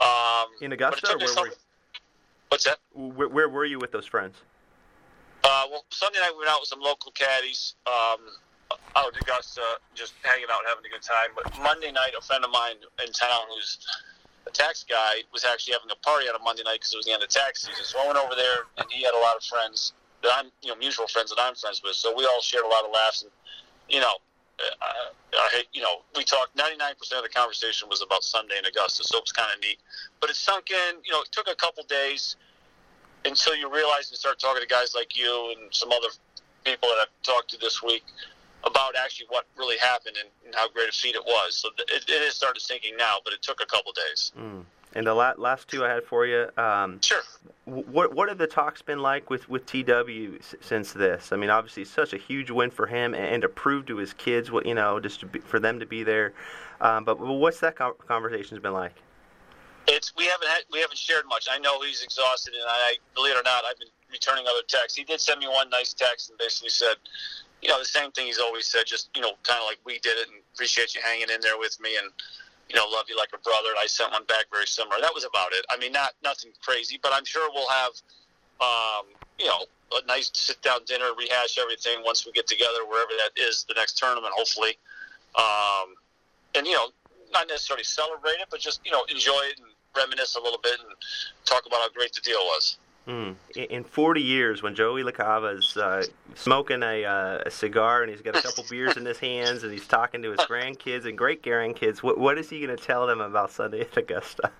um, 0.00 0.48
In 0.60 0.72
Augusta, 0.72 1.12
or 1.14 1.18
where 1.18 1.26
some- 1.28 1.42
were 1.44 1.48
you? 1.50 1.54
What's 2.48 2.64
that? 2.64 2.78
Where, 2.94 3.28
where 3.28 3.48
were 3.48 3.64
you 3.64 3.78
with 3.78 3.92
those 3.92 4.06
friends? 4.06 4.36
Uh, 5.44 5.64
well, 5.70 5.84
Sunday 5.90 6.18
night 6.20 6.30
we 6.32 6.38
went 6.38 6.50
out 6.50 6.60
with 6.60 6.68
some 6.68 6.80
local 6.80 7.12
caddies 7.12 7.74
um, 7.86 8.18
out 8.96 9.12
in 9.12 9.20
Augusta, 9.20 9.62
just 9.94 10.14
hanging 10.22 10.48
out, 10.50 10.64
having 10.66 10.84
a 10.84 10.92
good 10.92 11.04
time. 11.04 11.30
But 11.36 11.46
Monday 11.54 11.92
night, 11.92 12.16
a 12.18 12.22
friend 12.22 12.44
of 12.44 12.50
mine 12.50 12.80
in 13.04 13.12
town 13.12 13.48
who's 13.52 13.78
a 14.46 14.50
tax 14.50 14.84
guy 14.88 15.22
was 15.32 15.44
actually 15.44 15.74
having 15.74 15.90
a 15.90 16.00
party 16.00 16.28
on 16.28 16.34
a 16.34 16.42
Monday 16.42 16.62
night 16.62 16.80
because 16.80 16.94
it 16.94 16.96
was 16.96 17.06
the 17.06 17.12
end 17.12 17.22
of 17.22 17.28
tax 17.28 17.66
season. 17.66 17.84
So 17.84 17.98
I 17.98 18.06
went 18.06 18.18
over 18.18 18.34
there, 18.34 18.70
and 18.78 18.86
he 18.90 19.02
had 19.02 19.14
a 19.14 19.20
lot 19.20 19.36
of 19.36 19.42
friends 19.42 19.92
that 20.22 20.32
I'm, 20.32 20.50
you 20.62 20.70
know, 20.70 20.76
mutual 20.76 21.06
friends 21.08 21.30
that 21.30 21.40
I'm 21.40 21.54
friends 21.54 21.82
with. 21.84 21.94
So 21.94 22.14
we 22.16 22.24
all 22.24 22.40
shared 22.40 22.64
a 22.64 22.68
lot 22.68 22.84
of 22.84 22.90
laughs, 22.90 23.22
and 23.22 23.32
you 23.88 24.00
know, 24.00 24.14
uh, 24.58 25.12
I 25.36 25.64
you 25.72 25.82
know, 25.82 26.06
we 26.16 26.24
talked. 26.24 26.56
Ninety 26.56 26.76
nine 26.76 26.94
percent 26.94 27.20
of 27.20 27.26
the 27.26 27.34
conversation 27.34 27.88
was 27.88 28.02
about 28.02 28.24
Sunday 28.24 28.58
in 28.58 28.64
Augusta, 28.64 29.04
so 29.04 29.18
it 29.18 29.24
was 29.26 29.32
kind 29.32 29.50
of 29.52 29.60
neat. 29.60 29.78
But 30.20 30.30
it 30.30 30.36
sunk 30.36 30.70
in. 30.70 31.02
You 31.04 31.12
know, 31.12 31.20
it 31.20 31.28
took 31.32 31.48
a 31.48 31.56
couple 31.56 31.82
days 31.84 32.36
until 33.24 33.56
you 33.56 33.72
realize 33.72 34.08
and 34.10 34.18
start 34.18 34.38
talking 34.38 34.62
to 34.62 34.68
guys 34.68 34.94
like 34.94 35.18
you 35.18 35.54
and 35.56 35.74
some 35.74 35.90
other 35.90 36.08
people 36.64 36.88
that 36.88 37.06
I've 37.06 37.22
talked 37.22 37.50
to 37.50 37.58
this 37.58 37.82
week 37.82 38.04
about 38.66 38.94
actually 38.96 39.26
what 39.28 39.46
really 39.56 39.78
happened 39.78 40.16
and, 40.20 40.28
and 40.44 40.54
how 40.54 40.68
great 40.68 40.88
a 40.88 40.92
feat 40.92 41.14
it 41.14 41.24
was. 41.24 41.54
So 41.54 41.68
th- 41.76 41.88
it, 41.90 42.08
it 42.10 42.22
is 42.22 42.34
started 42.34 42.60
sinking 42.60 42.96
now, 42.96 43.16
but 43.24 43.32
it 43.32 43.42
took 43.42 43.62
a 43.62 43.66
couple 43.66 43.92
days. 43.92 44.32
Mm. 44.38 44.64
And 44.94 45.06
the 45.06 45.14
la- 45.14 45.34
last 45.36 45.68
two 45.68 45.84
I 45.84 45.90
had 45.90 46.04
for 46.04 46.26
you. 46.26 46.48
Um, 46.56 47.00
Sure. 47.02 47.20
what 47.64 48.14
what 48.14 48.28
have 48.28 48.38
the 48.38 48.46
talks 48.46 48.80
been 48.82 49.00
like 49.00 49.28
with 49.28 49.48
with 49.48 49.66
TW 49.66 50.38
s- 50.38 50.54
since 50.60 50.92
this? 50.92 51.32
I 51.32 51.36
mean, 51.36 51.50
obviously, 51.50 51.84
such 51.84 52.12
a 52.12 52.16
huge 52.16 52.50
win 52.50 52.70
for 52.70 52.86
him, 52.86 53.14
and, 53.14 53.24
and 53.24 53.42
to 53.42 53.48
prove 53.48 53.86
to 53.86 53.96
his 53.96 54.12
kids 54.14 54.50
what 54.50 54.64
you 54.64 54.74
know, 54.74 54.98
just 54.98 55.20
to 55.20 55.26
be, 55.26 55.40
for 55.40 55.60
them 55.60 55.80
to 55.80 55.86
be 55.86 56.02
there. 56.02 56.32
Um, 56.80 57.04
but 57.04 57.18
what's 57.20 57.60
that 57.60 57.76
con- 57.76 57.92
conversation's 58.08 58.60
been 58.60 58.72
like? 58.72 58.94
It's 59.88 60.12
we 60.16 60.24
haven't 60.26 60.48
had, 60.48 60.62
we 60.72 60.80
haven't 60.80 60.98
shared 60.98 61.26
much. 61.28 61.46
I 61.50 61.58
know 61.58 61.80
he's 61.82 62.02
exhausted, 62.02 62.54
and 62.54 62.64
I 62.66 62.94
believe 63.14 63.34
it 63.36 63.38
or 63.38 63.42
not, 63.42 63.64
I've 63.64 63.78
been 63.78 63.88
returning 64.10 64.46
other 64.46 64.62
texts. 64.66 64.96
He 64.96 65.04
did 65.04 65.20
send 65.20 65.40
me 65.40 65.46
one 65.46 65.68
nice 65.68 65.92
text 65.92 66.30
and 66.30 66.38
basically 66.38 66.70
said, 66.70 66.94
you 67.62 67.68
know, 67.68 67.78
the 67.78 67.84
same 67.84 68.10
thing 68.12 68.26
he's 68.26 68.38
always 68.38 68.66
said, 68.66 68.84
just 68.86 69.10
you 69.14 69.22
know, 69.22 69.32
kind 69.42 69.60
of 69.60 69.66
like 69.66 69.78
we 69.84 69.98
did 70.00 70.18
it, 70.18 70.28
and 70.28 70.40
appreciate 70.54 70.94
you 70.94 71.00
hanging 71.02 71.30
in 71.32 71.40
there 71.40 71.58
with 71.58 71.78
me, 71.80 71.96
and 71.96 72.10
you 72.68 72.76
know, 72.76 72.86
love 72.90 73.06
you 73.08 73.16
like 73.16 73.30
a 73.34 73.38
brother. 73.38 73.70
And 73.70 73.78
I 73.80 73.86
sent 73.86 74.12
one 74.12 74.24
back 74.24 74.46
very 74.52 74.66
similar. 74.66 74.96
That 75.00 75.14
was 75.14 75.24
about 75.24 75.52
it. 75.52 75.64
I 75.70 75.76
mean, 75.78 75.92
not 75.92 76.12
nothing 76.22 76.50
crazy, 76.62 76.98
but 77.02 77.12
I'm 77.12 77.24
sure 77.24 77.48
we'll 77.54 77.68
have, 77.68 77.92
um, 78.60 79.06
you 79.38 79.46
know, 79.46 79.66
a 79.92 80.04
nice 80.06 80.30
sit 80.34 80.60
down 80.62 80.80
dinner, 80.86 81.06
rehash 81.16 81.58
everything 81.58 82.02
once 82.04 82.26
we 82.26 82.32
get 82.32 82.46
together, 82.46 82.84
wherever 82.88 83.12
that 83.18 83.40
is, 83.40 83.64
the 83.68 83.74
next 83.74 83.98
tournament, 83.98 84.32
hopefully. 84.36 84.78
Um, 85.36 85.94
and 86.54 86.66
you 86.66 86.72
know, 86.72 86.88
not 87.32 87.48
necessarily 87.48 87.84
celebrate 87.84 88.40
it, 88.40 88.48
but 88.50 88.60
just 88.60 88.80
you 88.84 88.90
know, 88.90 89.04
enjoy 89.08 89.40
it 89.50 89.58
and 89.58 89.68
reminisce 89.96 90.36
a 90.36 90.40
little 90.40 90.60
bit 90.62 90.78
and 90.80 90.90
talk 91.44 91.66
about 91.66 91.80
how 91.80 91.90
great 91.90 92.12
the 92.12 92.20
deal 92.20 92.40
was. 92.40 92.78
Mm. 93.06 93.36
In 93.54 93.84
40 93.84 94.20
years, 94.20 94.62
when 94.64 94.74
Joey 94.74 95.04
LaCava's 95.04 95.76
uh, 95.76 96.04
smoking 96.34 96.82
a, 96.82 97.04
uh, 97.04 97.38
a, 97.46 97.50
cigar 97.52 98.02
and 98.02 98.10
he's 98.10 98.20
got 98.20 98.34
a 98.34 98.42
couple 98.42 98.64
beers 98.70 98.96
in 98.96 99.06
his 99.06 99.18
hands 99.18 99.62
and 99.62 99.72
he's 99.72 99.86
talking 99.86 100.22
to 100.22 100.30
his 100.32 100.40
grandkids 100.40 101.06
and 101.06 101.16
great 101.16 101.40
grandkids, 101.40 102.02
what, 102.02 102.18
what 102.18 102.36
is 102.36 102.50
he 102.50 102.58
going 102.58 102.76
to 102.76 102.82
tell 102.82 103.06
them 103.06 103.20
about 103.20 103.52
Sunday 103.52 103.82
at 103.82 103.96
Augusta? 103.96 104.50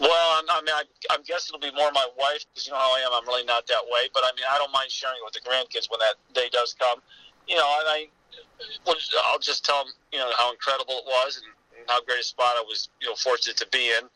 Well, 0.00 0.10
I 0.10 0.60
mean, 0.64 0.74
I, 0.74 0.82
I'm 1.10 1.22
guessing 1.22 1.54
it'll 1.54 1.70
be 1.70 1.76
more 1.76 1.92
my 1.92 2.06
wife 2.18 2.44
because 2.48 2.66
you 2.66 2.72
know 2.72 2.78
how 2.78 2.96
I 2.96 3.00
am. 3.00 3.10
I'm 3.12 3.28
really 3.28 3.44
not 3.44 3.66
that 3.66 3.84
way, 3.84 4.08
but 4.14 4.24
I 4.24 4.32
mean, 4.34 4.44
I 4.50 4.56
don't 4.56 4.72
mind 4.72 4.90
sharing 4.90 5.16
it 5.20 5.24
with 5.24 5.34
the 5.34 5.44
grandkids 5.44 5.90
when 5.90 6.00
that 6.00 6.16
day 6.32 6.48
does 6.50 6.74
come. 6.78 7.00
You 7.46 7.56
know, 7.56 7.68
and 7.80 7.88
I, 7.88 8.08
I'll 9.28 9.38
just 9.38 9.64
tell 9.64 9.84
them, 9.84 9.92
you 10.10 10.18
know, 10.18 10.30
how 10.38 10.50
incredible 10.50 10.94
it 10.94 11.04
was 11.04 11.36
and 11.36 11.88
how 11.88 12.02
great 12.02 12.20
a 12.20 12.24
spot 12.24 12.56
I 12.56 12.64
was, 12.66 12.88
you 13.00 13.08
know, 13.08 13.14
fortunate 13.14 13.58
to 13.58 13.68
be 13.70 13.90
in 13.90 14.08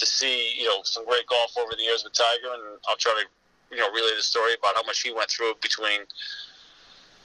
to 0.00 0.06
see, 0.06 0.54
you 0.58 0.64
know, 0.64 0.80
some 0.82 1.04
great 1.06 1.26
golf 1.26 1.56
over 1.58 1.72
the 1.76 1.82
years 1.82 2.02
with 2.02 2.12
Tiger, 2.12 2.52
and 2.52 2.62
I'll 2.88 2.96
try 2.96 3.12
to, 3.12 3.74
you 3.74 3.80
know, 3.80 3.90
relay 3.92 4.16
the 4.16 4.22
story 4.22 4.54
about 4.58 4.74
how 4.74 4.82
much 4.82 5.02
he 5.02 5.12
went 5.12 5.30
through 5.30 5.54
between 5.62 6.00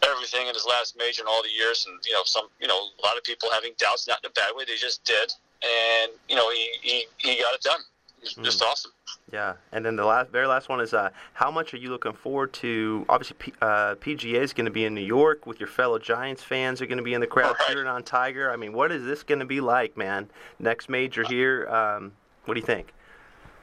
everything 0.03 0.47
in 0.47 0.53
his 0.53 0.65
last 0.65 0.97
major 0.97 1.21
and 1.21 1.29
all 1.29 1.41
the 1.41 1.49
years, 1.49 1.85
and 1.87 1.97
you 2.05 2.13
know, 2.13 2.23
some, 2.25 2.47
you 2.59 2.67
know, 2.67 2.77
a 2.77 3.01
lot 3.03 3.17
of 3.17 3.23
people 3.23 3.49
having 3.51 3.71
doubts, 3.77 4.07
not 4.07 4.19
in 4.23 4.29
a 4.29 4.33
bad 4.33 4.51
way, 4.55 4.65
they 4.65 4.75
just 4.75 5.03
did, 5.05 5.33
and 5.63 6.11
you 6.29 6.35
know, 6.35 6.49
he 6.51 6.69
he, 6.81 7.05
he 7.17 7.41
got 7.41 7.55
it 7.55 7.61
done. 7.61 7.79
It 8.21 8.37
was 8.37 8.45
just 8.45 8.61
mm. 8.61 8.67
awesome. 8.67 8.91
Yeah, 9.31 9.55
and 9.71 9.85
then 9.85 9.95
the 9.95 10.05
last, 10.05 10.29
very 10.29 10.47
last 10.47 10.69
one 10.69 10.79
is, 10.79 10.93
uh, 10.93 11.09
how 11.33 11.51
much 11.51 11.73
are 11.73 11.77
you 11.77 11.89
looking 11.89 12.13
forward 12.13 12.53
to? 12.53 13.05
Obviously, 13.09 13.35
P, 13.39 13.53
uh, 13.61 13.95
PGA 13.95 14.35
is 14.35 14.53
going 14.53 14.65
to 14.65 14.71
be 14.71 14.85
in 14.85 14.93
New 14.93 15.01
York 15.01 15.45
with 15.45 15.59
your 15.59 15.67
fellow 15.67 15.99
Giants 15.99 16.43
fans 16.43 16.81
are 16.81 16.85
going 16.85 16.97
to 16.97 17.03
be 17.03 17.13
in 17.13 17.21
the 17.21 17.27
crowd 17.27 17.55
right. 17.59 17.67
cheering 17.67 17.87
on 17.87 18.03
Tiger. 18.03 18.51
I 18.51 18.55
mean, 18.55 18.73
what 18.73 18.91
is 18.91 19.03
this 19.03 19.23
going 19.23 19.39
to 19.39 19.45
be 19.45 19.61
like, 19.61 19.97
man? 19.97 20.29
Next 20.59 20.89
major 20.89 21.23
here. 21.23 21.67
Um, 21.67 22.13
what 22.45 22.53
do 22.53 22.59
you 22.59 22.65
think? 22.65 22.93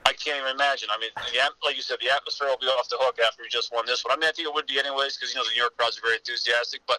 I 0.05 0.13
can't 0.13 0.43
even 0.43 0.51
imagine. 0.51 0.89
I 0.91 0.99
mean, 0.99 1.11
the, 1.15 1.39
like 1.63 1.77
you 1.77 1.83
said, 1.83 1.99
the 2.03 2.11
atmosphere 2.11 2.49
will 2.49 2.59
be 2.59 2.67
off 2.67 2.89
the 2.89 2.99
hook 2.99 3.19
after 3.23 3.43
we 3.43 3.49
just 3.49 3.73
won 3.73 3.87
this 3.87 4.05
one. 4.05 4.13
I 4.13 4.17
mean, 4.19 4.29
I 4.29 4.33
think 4.33 4.49
it 4.49 4.55
would 4.55 4.67
be 4.67 4.79
anyways 4.79 5.17
because 5.17 5.33
you 5.33 5.39
know 5.39 5.47
the 5.47 5.55
New 5.55 5.63
York 5.63 5.77
crowds 5.79 5.99
are 5.99 6.03
very 6.03 6.19
enthusiastic. 6.19 6.83
But 6.87 6.99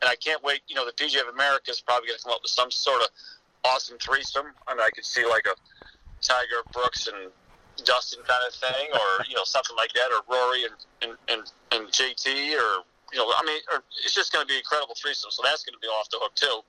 and 0.00 0.08
I 0.08 0.16
can't 0.16 0.42
wait. 0.42 0.62
You 0.66 0.76
know, 0.76 0.86
the 0.86 0.96
PGA 0.96 1.28
of 1.28 1.34
America 1.34 1.70
is 1.70 1.80
probably 1.80 2.08
going 2.08 2.18
to 2.18 2.24
come 2.24 2.32
up 2.32 2.42
with 2.42 2.50
some 2.50 2.70
sort 2.70 3.02
of 3.02 3.08
awesome 3.64 3.98
threesome. 3.98 4.48
I 4.66 4.74
mean, 4.74 4.82
I 4.82 4.90
could 4.90 5.04
see 5.04 5.26
like 5.26 5.44
a 5.44 5.54
Tiger, 6.24 6.64
Brooks, 6.72 7.06
and 7.06 7.30
Dustin 7.84 8.24
kind 8.24 8.42
of 8.48 8.54
thing, 8.54 8.88
or 8.96 9.24
you 9.28 9.36
know 9.36 9.44
something 9.44 9.76
like 9.76 9.92
that, 9.92 10.08
or 10.08 10.24
Rory 10.24 10.64
and 10.64 10.76
and, 11.02 11.12
and, 11.28 11.42
and 11.72 11.92
JT, 11.92 12.26
or 12.56 12.82
you 13.12 13.18
know, 13.18 13.28
I 13.28 13.42
mean, 13.44 13.60
or, 13.72 13.82
it's 14.04 14.14
just 14.14 14.32
going 14.32 14.44
to 14.44 14.48
be 14.48 14.56
incredible 14.56 14.94
threesome. 14.96 15.30
So 15.30 15.42
that's 15.44 15.64
going 15.64 15.74
to 15.74 15.82
be 15.84 15.88
off 15.88 16.08
the 16.10 16.18
hook 16.20 16.34
too. 16.34 16.64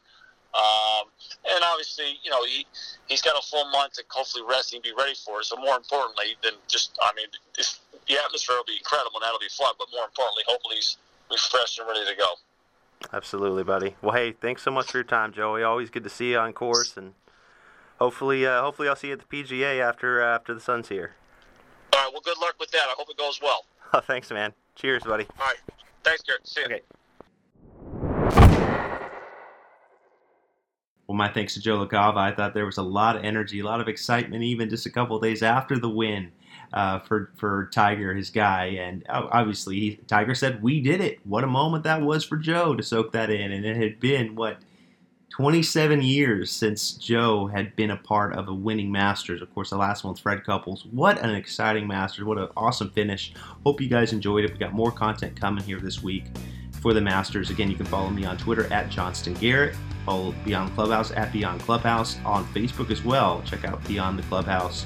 Um, 0.54 1.10
and 1.46 1.64
obviously, 1.64 2.18
you 2.24 2.32
know, 2.32 2.44
he, 2.44 2.66
he's 3.08 3.22
got 3.22 3.38
a 3.38 3.46
full 3.46 3.66
month 3.70 3.94
to 3.94 4.04
hopefully 4.10 4.44
rest 4.48 4.74
and 4.74 4.82
be 4.82 4.92
ready 4.98 5.14
for 5.14 5.42
it. 5.42 5.46
So 5.46 5.56
more 5.58 5.78
importantly 5.78 6.36
than 6.44 6.54
just, 6.68 6.98
I 7.02 7.12
mean, 7.16 7.28
the 7.56 8.18
atmosphere 8.26 8.56
will 8.58 8.66
be 8.66 8.78
incredible 8.78 9.18
and 9.18 9.24
that'll 9.24 9.40
be 9.40 9.54
fun. 9.56 9.74
But 9.78 9.88
more 9.94 10.06
importantly, 10.06 10.44
hopefully 10.48 10.76
he's 10.78 10.98
refreshed 11.30 11.80
and 11.80 11.88
ready 11.88 12.06
to 12.06 12.16
go. 12.16 12.34
Absolutely, 13.14 13.64
buddy. 13.64 13.96
Well, 14.02 14.16
hey, 14.16 14.34
thanks 14.34 14.64
so 14.64 14.72
much 14.72 14.92
for 14.92 14.98
your 14.98 15.06
time, 15.06 15.32
Joey. 15.32 15.64
Always 15.64 15.90
good 15.90 16.04
to 16.04 16.10
see 16.10 16.32
you 16.32 16.38
on 16.38 16.52
course, 16.52 16.98
and 16.98 17.14
hopefully, 17.98 18.46
uh, 18.46 18.62
hopefully, 18.62 18.90
I'll 18.90 18.96
see 18.96 19.08
you 19.08 19.14
at 19.14 19.20
the 19.20 19.26
PGA 19.26 19.80
after 19.80 20.22
uh, 20.22 20.36
after 20.36 20.54
the 20.54 20.60
sun's 20.60 20.90
here. 20.90 21.16
All 21.94 22.04
right. 22.04 22.12
Well, 22.12 22.22
good 22.22 22.38
luck 22.40 22.56
with 22.60 22.72
that. 22.72 22.84
I 22.90 22.94
hope 22.98 23.10
it 23.10 23.18
goes 23.18 23.40
well. 23.42 23.66
Oh, 23.94 24.00
thanks, 24.06 24.30
man. 24.32 24.54
Cheers, 24.76 25.04
buddy. 25.04 25.28
All 25.40 25.48
right. 25.48 25.58
Thanks, 26.04 26.24
Garrett. 26.24 26.46
See 26.46 26.60
you. 26.60 26.66
Okay. 26.66 26.82
Well, 31.10 31.18
my 31.18 31.28
thanks 31.28 31.56
to 31.56 31.60
Joe 31.60 31.84
LaCava. 31.84 32.18
I 32.18 32.32
thought 32.32 32.54
there 32.54 32.68
was 32.68 32.78
a 32.78 32.84
lot 32.84 33.16
of 33.16 33.24
energy, 33.24 33.62
a 33.62 33.66
lot 33.66 33.82
of 33.82 33.88
excitement, 33.88 34.44
even 34.44 34.70
just 34.70 34.86
a 34.86 34.92
couple 34.92 35.20
days 35.20 35.42
after 35.42 35.80
the 35.80 35.90
win 35.90 36.32
uh, 36.72 37.00
for 37.00 37.32
for 37.36 37.68
Tiger, 37.74 38.14
his 38.14 38.30
guy. 38.30 38.66
And 38.80 39.04
obviously, 39.10 39.80
he, 39.80 39.96
Tiger 40.06 40.36
said, 40.36 40.62
"We 40.62 40.80
did 40.82 41.02
it." 41.02 41.18
What 41.26 41.44
a 41.44 41.48
moment 41.48 41.84
that 41.86 42.04
was 42.04 42.24
for 42.24 42.38
Joe 42.38 42.76
to 42.76 42.84
soak 42.84 43.12
that 43.14 43.32
in. 43.32 43.52
And 43.52 43.66
it 43.66 43.76
had 43.76 44.00
been 44.00 44.36
what 44.36 44.58
27 45.32 46.04
years 46.04 46.52
since 46.52 46.92
Joe 46.92 47.48
had 47.48 47.76
been 47.76 47.90
a 47.90 47.98
part 47.98 48.34
of 48.34 48.48
a 48.48 48.54
winning 48.54 48.92
Masters. 48.92 49.42
Of 49.42 49.52
course, 49.56 49.72
the 49.72 49.78
last 49.78 50.04
one 50.04 50.12
one's 50.12 50.20
Fred 50.20 50.44
Couples. 50.46 50.86
What 50.92 51.18
an 51.24 51.34
exciting 51.34 51.88
Masters! 51.88 52.24
What 52.24 52.38
an 52.38 52.50
awesome 52.56 52.92
finish. 52.92 53.34
Hope 53.66 53.82
you 53.82 53.90
guys 53.90 54.14
enjoyed 54.14 54.46
it. 54.46 54.52
We 54.52 54.60
got 54.60 54.74
more 54.74 54.92
content 54.92 55.40
coming 55.42 55.64
here 55.64 55.80
this 55.80 56.04
week 56.04 56.26
for 56.82 56.94
the 56.94 57.02
Masters. 57.02 57.50
Again, 57.50 57.70
you 57.70 57.76
can 57.76 57.86
follow 57.86 58.10
me 58.10 58.26
on 58.26 58.38
Twitter 58.38 58.72
at 58.72 58.90
Johnston 58.90 59.34
Garrett. 59.36 59.76
Follow 60.06 60.34
Beyond 60.46 60.74
Clubhouse 60.74 61.12
at 61.12 61.32
Beyond 61.32 61.62
Clubhouse 61.62 62.18
on 62.26 62.46
Facebook 62.54 62.90
as 62.90 63.04
well. 63.04 63.42
Check 63.46 63.66
out 63.66 63.86
Beyond 63.88 64.18
the 64.18 64.24
Clubhouse. 64.24 64.86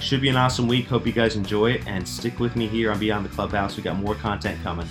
Should 0.00 0.20
be 0.20 0.28
an 0.28 0.36
awesome 0.36 0.68
week. 0.68 0.86
Hope 0.86 1.06
you 1.06 1.12
guys 1.12 1.36
enjoy 1.36 1.72
it 1.72 1.86
and 1.86 2.06
stick 2.06 2.38
with 2.38 2.54
me 2.54 2.66
here 2.66 2.92
on 2.92 2.98
Beyond 2.98 3.24
the 3.24 3.30
Clubhouse. 3.30 3.76
We 3.76 3.82
got 3.82 3.96
more 3.96 4.14
content 4.14 4.62
coming. 4.62 4.86